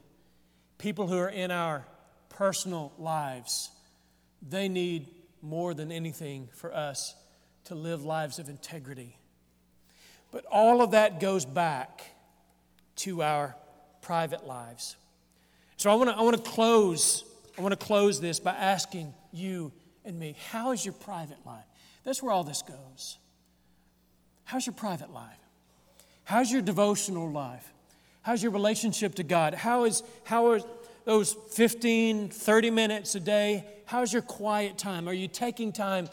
people 0.78 1.08
who 1.08 1.18
are 1.18 1.30
in 1.30 1.50
our 1.50 1.86
personal 2.30 2.94
lives, 3.00 3.72
they 4.48 4.70
need 4.70 5.08
more 5.42 5.74
than 5.74 5.92
anything 5.92 6.50
for 6.54 6.74
us 6.74 7.16
to 7.66 7.76
live 7.76 8.04
lives 8.04 8.38
of 8.38 8.48
integrity. 8.50 9.18
But 10.32 10.46
all 10.52 10.82
of 10.82 10.92
that 10.92 11.20
goes 11.20 11.46
back 11.46 12.04
to 12.98 13.24
our 13.24 13.56
private 14.02 14.46
lives. 14.46 14.96
So 15.78 15.90
I 15.92 15.96
want 15.96 16.10
to 16.10 16.16
I 16.16 16.22
want 16.22 16.36
to 16.36 16.50
close 16.50 17.24
I 17.58 17.62
want 17.62 17.78
to 17.78 17.86
close 17.86 18.22
this 18.22 18.40
by 18.40 18.52
asking 18.52 19.14
you 19.32 19.72
and 20.06 20.20
me 20.20 20.36
how 20.52 20.72
is 20.72 20.86
your 20.86 20.94
private 20.94 21.46
life? 21.46 21.66
That's 22.04 22.22
where 22.22 22.32
all 22.32 22.44
this 22.44 22.62
goes. 22.62 23.18
How's 24.46 24.66
your 24.66 24.76
private 24.76 25.12
life? 25.12 25.40
How's 26.24 26.52
your 26.52 26.62
devotional 26.62 27.30
life? 27.32 27.74
How's 28.22 28.44
your 28.44 28.52
relationship 28.52 29.16
to 29.16 29.24
God? 29.24 29.54
How 29.54 29.86
is 29.86 30.04
how 30.24 30.48
are 30.52 30.60
those 31.06 31.34
15, 31.52 32.30
30 32.30 32.70
minutes 32.70 33.16
a 33.16 33.20
day? 33.20 33.66
How's 33.86 34.12
your 34.12 34.22
quiet 34.22 34.78
time? 34.78 35.08
Are 35.08 35.14
you 35.14 35.28
taking 35.28 35.72
time 35.72 36.10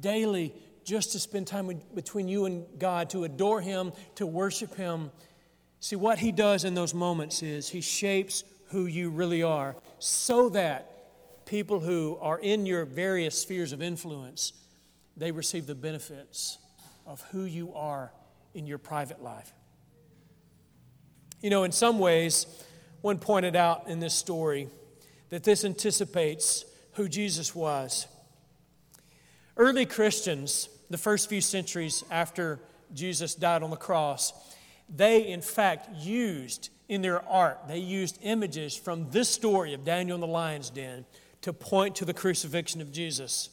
daily 0.00 0.52
just 0.84 1.12
to 1.12 1.18
spend 1.18 1.46
time 1.46 1.80
between 1.94 2.28
you 2.28 2.44
and 2.44 2.66
God, 2.78 3.10
to 3.10 3.24
adore 3.24 3.60
Him, 3.60 3.92
to 4.16 4.26
worship 4.26 4.74
Him? 4.76 5.10
See, 5.80 5.96
what 5.96 6.18
He 6.18 6.30
does 6.32 6.64
in 6.64 6.74
those 6.74 6.92
moments 6.92 7.42
is 7.42 7.68
He 7.68 7.80
shapes 7.80 8.44
who 8.66 8.86
you 8.86 9.10
really 9.10 9.42
are 9.42 9.76
so 9.98 10.48
that 10.50 10.90
people 11.46 11.80
who 11.80 12.18
are 12.20 12.38
in 12.38 12.66
your 12.66 12.84
various 12.84 13.40
spheres 13.40 13.72
of 13.72 13.82
influence 13.82 14.52
they 15.16 15.30
receive 15.30 15.66
the 15.66 15.74
benefits 15.74 16.58
of 17.06 17.20
who 17.30 17.44
you 17.44 17.72
are 17.74 18.12
in 18.54 18.66
your 18.66 18.78
private 18.78 19.22
life. 19.22 19.52
You 21.40 21.50
know 21.50 21.64
in 21.64 21.72
some 21.72 21.98
ways 21.98 22.46
one 23.00 23.18
pointed 23.18 23.54
out 23.54 23.88
in 23.88 24.00
this 24.00 24.14
story 24.14 24.68
that 25.28 25.44
this 25.44 25.64
anticipates 25.64 26.64
who 26.92 27.08
jesus 27.08 27.54
was. 27.54 28.06
Early 29.56 29.86
christians 29.86 30.68
the 30.90 30.98
first 30.98 31.28
few 31.28 31.40
centuries 31.40 32.02
after 32.10 32.60
jesus 32.92 33.34
died 33.34 33.62
on 33.62 33.70
the 33.70 33.76
cross 33.76 34.32
they 34.88 35.26
in 35.26 35.40
fact 35.40 35.88
used 35.96 36.70
in 36.88 37.02
their 37.02 37.26
art, 37.28 37.60
they 37.66 37.78
used 37.78 38.18
images 38.22 38.76
from 38.76 39.10
this 39.10 39.28
story 39.28 39.74
of 39.74 39.84
Daniel 39.84 40.16
in 40.16 40.20
the 40.20 40.26
lion's 40.26 40.70
den 40.70 41.04
to 41.42 41.52
point 41.52 41.96
to 41.96 42.04
the 42.04 42.14
crucifixion 42.14 42.80
of 42.80 42.92
Jesus. 42.92 43.48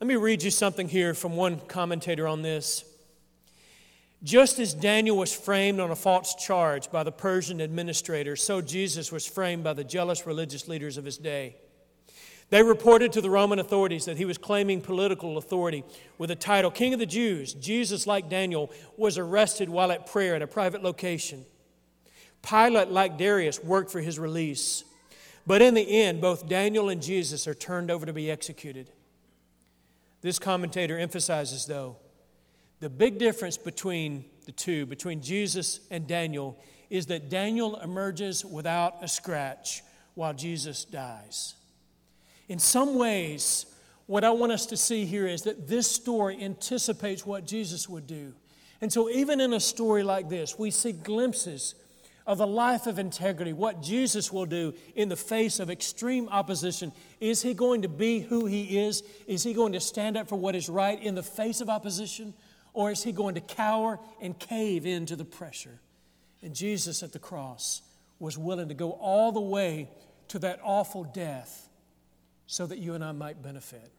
Let 0.00 0.06
me 0.06 0.16
read 0.16 0.42
you 0.42 0.50
something 0.50 0.88
here 0.88 1.14
from 1.14 1.36
one 1.36 1.60
commentator 1.60 2.28
on 2.28 2.42
this. 2.42 2.84
Just 4.22 4.58
as 4.58 4.74
Daniel 4.74 5.16
was 5.16 5.32
framed 5.32 5.78
on 5.78 5.90
a 5.90 5.96
false 5.96 6.34
charge 6.34 6.90
by 6.90 7.04
the 7.04 7.12
Persian 7.12 7.60
administrator, 7.60 8.34
so 8.34 8.60
Jesus 8.60 9.12
was 9.12 9.26
framed 9.26 9.62
by 9.62 9.72
the 9.74 9.84
jealous 9.84 10.26
religious 10.26 10.66
leaders 10.66 10.96
of 10.98 11.04
his 11.04 11.18
day. 11.18 11.56
They 12.50 12.62
reported 12.62 13.12
to 13.12 13.20
the 13.20 13.30
Roman 13.30 13.58
authorities 13.58 14.06
that 14.06 14.16
he 14.16 14.24
was 14.24 14.38
claiming 14.38 14.80
political 14.80 15.36
authority 15.36 15.84
with 16.16 16.28
the 16.28 16.36
title 16.36 16.70
King 16.70 16.94
of 16.94 16.98
the 16.98 17.06
Jews. 17.06 17.52
Jesus, 17.54 18.06
like 18.06 18.30
Daniel, 18.30 18.72
was 18.96 19.18
arrested 19.18 19.68
while 19.68 19.92
at 19.92 20.06
prayer 20.06 20.34
at 20.34 20.42
a 20.42 20.46
private 20.46 20.82
location. 20.82 21.44
Pilate, 22.42 22.88
like 22.88 23.18
Darius, 23.18 23.62
worked 23.62 23.90
for 23.90 24.00
his 24.00 24.18
release. 24.18 24.84
But 25.46 25.62
in 25.62 25.74
the 25.74 26.02
end, 26.02 26.20
both 26.20 26.48
Daniel 26.48 26.88
and 26.88 27.02
Jesus 27.02 27.46
are 27.46 27.54
turned 27.54 27.90
over 27.90 28.04
to 28.06 28.12
be 28.12 28.30
executed. 28.30 28.90
This 30.20 30.38
commentator 30.38 30.98
emphasizes, 30.98 31.66
though, 31.66 31.96
the 32.80 32.90
big 32.90 33.18
difference 33.18 33.56
between 33.56 34.24
the 34.46 34.52
two, 34.52 34.86
between 34.86 35.20
Jesus 35.20 35.80
and 35.90 36.06
Daniel, 36.06 36.58
is 36.90 37.06
that 37.06 37.28
Daniel 37.28 37.76
emerges 37.80 38.44
without 38.44 38.96
a 39.02 39.08
scratch 39.08 39.82
while 40.14 40.34
Jesus 40.34 40.84
dies. 40.84 41.54
In 42.48 42.58
some 42.58 42.96
ways, 42.96 43.66
what 44.06 44.24
I 44.24 44.30
want 44.30 44.52
us 44.52 44.66
to 44.66 44.76
see 44.76 45.04
here 45.04 45.26
is 45.26 45.42
that 45.42 45.68
this 45.68 45.90
story 45.90 46.42
anticipates 46.42 47.26
what 47.26 47.46
Jesus 47.46 47.88
would 47.88 48.06
do. 48.06 48.32
And 48.80 48.92
so, 48.92 49.10
even 49.10 49.40
in 49.40 49.52
a 49.52 49.60
story 49.60 50.02
like 50.02 50.28
this, 50.28 50.58
we 50.58 50.70
see 50.70 50.92
glimpses 50.92 51.74
of 52.28 52.40
a 52.40 52.46
life 52.46 52.86
of 52.86 52.98
integrity, 52.98 53.54
what 53.54 53.82
Jesus 53.82 54.30
will 54.30 54.44
do 54.44 54.74
in 54.94 55.08
the 55.08 55.16
face 55.16 55.58
of 55.60 55.70
extreme 55.70 56.28
opposition. 56.28 56.92
Is 57.20 57.40
he 57.40 57.54
going 57.54 57.82
to 57.82 57.88
be 57.88 58.20
who 58.20 58.44
he 58.44 58.78
is? 58.78 59.02
Is 59.26 59.42
he 59.42 59.54
going 59.54 59.72
to 59.72 59.80
stand 59.80 60.18
up 60.18 60.28
for 60.28 60.36
what 60.36 60.54
is 60.54 60.68
right 60.68 61.02
in 61.02 61.14
the 61.14 61.22
face 61.22 61.62
of 61.62 61.70
opposition? 61.70 62.34
Or 62.74 62.90
is 62.90 63.02
he 63.02 63.12
going 63.12 63.36
to 63.36 63.40
cower 63.40 63.98
and 64.20 64.38
cave 64.38 64.84
into 64.84 65.16
the 65.16 65.24
pressure? 65.24 65.80
And 66.42 66.54
Jesus 66.54 67.02
at 67.02 67.14
the 67.14 67.18
cross 67.18 67.80
was 68.18 68.36
willing 68.36 68.68
to 68.68 68.74
go 68.74 68.90
all 68.90 69.32
the 69.32 69.40
way 69.40 69.88
to 70.28 70.38
that 70.40 70.60
awful 70.62 71.04
death 71.04 71.70
so 72.46 72.66
that 72.66 72.76
you 72.76 72.92
and 72.92 73.02
I 73.02 73.12
might 73.12 73.42
benefit. 73.42 73.90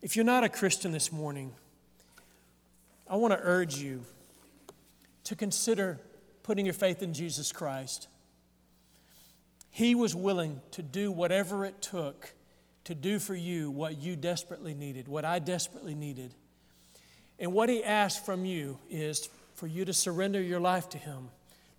If 0.00 0.16
you're 0.16 0.24
not 0.24 0.44
a 0.44 0.48
Christian 0.48 0.92
this 0.92 1.12
morning, 1.12 1.52
I 3.06 3.16
want 3.16 3.34
to 3.34 3.40
urge 3.42 3.76
you 3.76 4.02
to 5.24 5.36
consider 5.36 6.00
putting 6.48 6.64
your 6.64 6.72
faith 6.72 7.02
in 7.02 7.12
Jesus 7.12 7.52
Christ. 7.52 8.08
He 9.70 9.94
was 9.94 10.14
willing 10.14 10.62
to 10.70 10.82
do 10.82 11.12
whatever 11.12 11.66
it 11.66 11.82
took 11.82 12.32
to 12.84 12.94
do 12.94 13.18
for 13.18 13.34
you 13.34 13.70
what 13.70 13.98
you 13.98 14.16
desperately 14.16 14.72
needed, 14.72 15.08
what 15.08 15.26
I 15.26 15.40
desperately 15.40 15.94
needed. 15.94 16.32
And 17.38 17.52
what 17.52 17.68
He 17.68 17.84
asked 17.84 18.24
from 18.24 18.46
you 18.46 18.78
is 18.88 19.28
for 19.56 19.66
you 19.66 19.84
to 19.84 19.92
surrender 19.92 20.40
your 20.40 20.58
life 20.58 20.88
to 20.88 20.98
Him, 20.98 21.28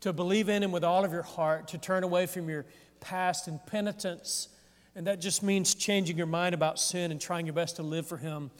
to 0.02 0.14
believe 0.14 0.50
in 0.50 0.62
Him 0.62 0.72
with 0.72 0.84
all 0.84 1.04
of 1.04 1.12
your 1.12 1.24
heart, 1.24 1.70
to 1.70 1.80
turn 1.80 2.04
away 2.04 2.28
from 2.28 2.48
your 2.48 2.68
past 3.00 3.48
and 3.48 3.60
penitence 3.66 4.50
and 4.96 5.08
that 5.08 5.22
just 5.22 5.44
means 5.44 5.76
changing 5.76 6.18
your 6.18 6.28
mind 6.28 6.54
about 6.54 6.80
sin 6.80 7.12
and 7.12 7.22
trying 7.22 7.46
your 7.46 7.54
best 7.54 7.78
to 7.78 7.84
live 7.84 8.06
for 8.06 8.18
Him. 8.18 8.52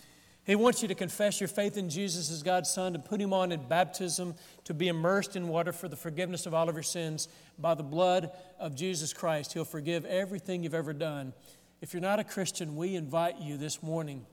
He 0.50 0.56
wants 0.56 0.82
you 0.82 0.88
to 0.88 0.96
confess 0.96 1.40
your 1.40 1.48
faith 1.48 1.78
in 1.78 1.92
Jesus 1.92 2.32
as 2.32 2.42
God's 2.42 2.72
Son, 2.72 2.94
to 2.94 2.98
put 2.98 3.22
Him 3.22 3.34
on 3.34 3.52
in 3.52 3.68
baptism, 3.68 4.34
to 4.64 4.74
be 4.74 4.88
immersed 4.88 5.36
in 5.36 5.48
water 5.48 5.72
for 5.72 5.88
the 5.88 5.96
forgiveness 5.96 6.48
of 6.48 6.56
all 6.56 6.68
of 6.68 6.74
your 6.74 6.82
sins 6.82 7.28
by 7.60 7.76
the 7.76 7.84
blood 7.84 8.32
of 8.60 8.74
Jesus 8.74 9.14
Christ. 9.14 9.54
He'll 9.54 9.64
forgive 9.64 10.06
everything 10.06 10.64
you've 10.64 10.74
ever 10.74 10.92
done. 10.92 11.34
If 11.82 11.94
you're 11.94 12.02
not 12.02 12.18
a 12.18 12.24
Christian, 12.24 12.76
we 12.76 12.96
invite 12.96 13.40
you 13.40 13.58
this 13.58 13.84
morning 13.84 14.26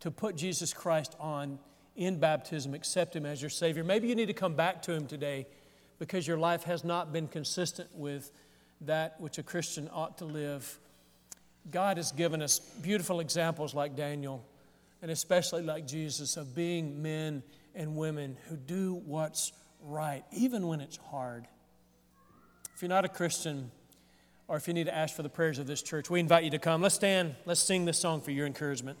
to 0.00 0.10
put 0.10 0.36
Jesus 0.36 0.72
Christ 0.72 1.14
on 1.20 1.58
in 1.96 2.18
baptism, 2.18 2.72
accept 2.72 3.14
Him 3.14 3.26
as 3.26 3.42
your 3.42 3.50
Savior. 3.50 3.84
Maybe 3.84 4.08
you 4.08 4.14
need 4.14 4.28
to 4.28 4.32
come 4.32 4.54
back 4.54 4.80
to 4.84 4.94
Him 4.94 5.06
today 5.06 5.46
because 5.98 6.26
your 6.26 6.38
life 6.38 6.62
has 6.62 6.82
not 6.82 7.12
been 7.12 7.28
consistent 7.28 7.90
with 7.94 8.32
that 8.80 9.20
which 9.20 9.36
a 9.36 9.42
Christian 9.42 9.90
ought 9.92 10.16
to 10.16 10.24
live. 10.24 10.78
God 11.70 11.98
has 11.98 12.10
given 12.10 12.40
us 12.40 12.58
beautiful 12.58 13.20
examples 13.20 13.74
like 13.74 13.96
Daniel, 13.96 14.42
and 15.02 15.10
especially 15.10 15.62
like 15.62 15.86
Jesus, 15.86 16.36
of 16.36 16.54
being 16.54 17.02
men 17.02 17.42
and 17.74 17.96
women 17.96 18.36
who 18.48 18.56
do 18.56 18.94
what's 19.06 19.52
right, 19.82 20.24
even 20.32 20.66
when 20.66 20.80
it's 20.80 20.96
hard. 20.96 21.46
If 22.74 22.82
you're 22.82 22.88
not 22.88 23.04
a 23.04 23.08
Christian, 23.08 23.70
or 24.48 24.56
if 24.56 24.66
you 24.66 24.74
need 24.74 24.86
to 24.86 24.96
ask 24.96 25.14
for 25.14 25.22
the 25.22 25.28
prayers 25.28 25.58
of 25.58 25.66
this 25.66 25.82
church, 25.82 26.10
we 26.10 26.20
invite 26.20 26.44
you 26.44 26.50
to 26.50 26.58
come. 26.58 26.80
Let's 26.82 26.94
stand, 26.94 27.34
let's 27.44 27.60
sing 27.60 27.84
this 27.84 27.98
song 27.98 28.20
for 28.20 28.30
your 28.30 28.46
encouragement. 28.46 28.98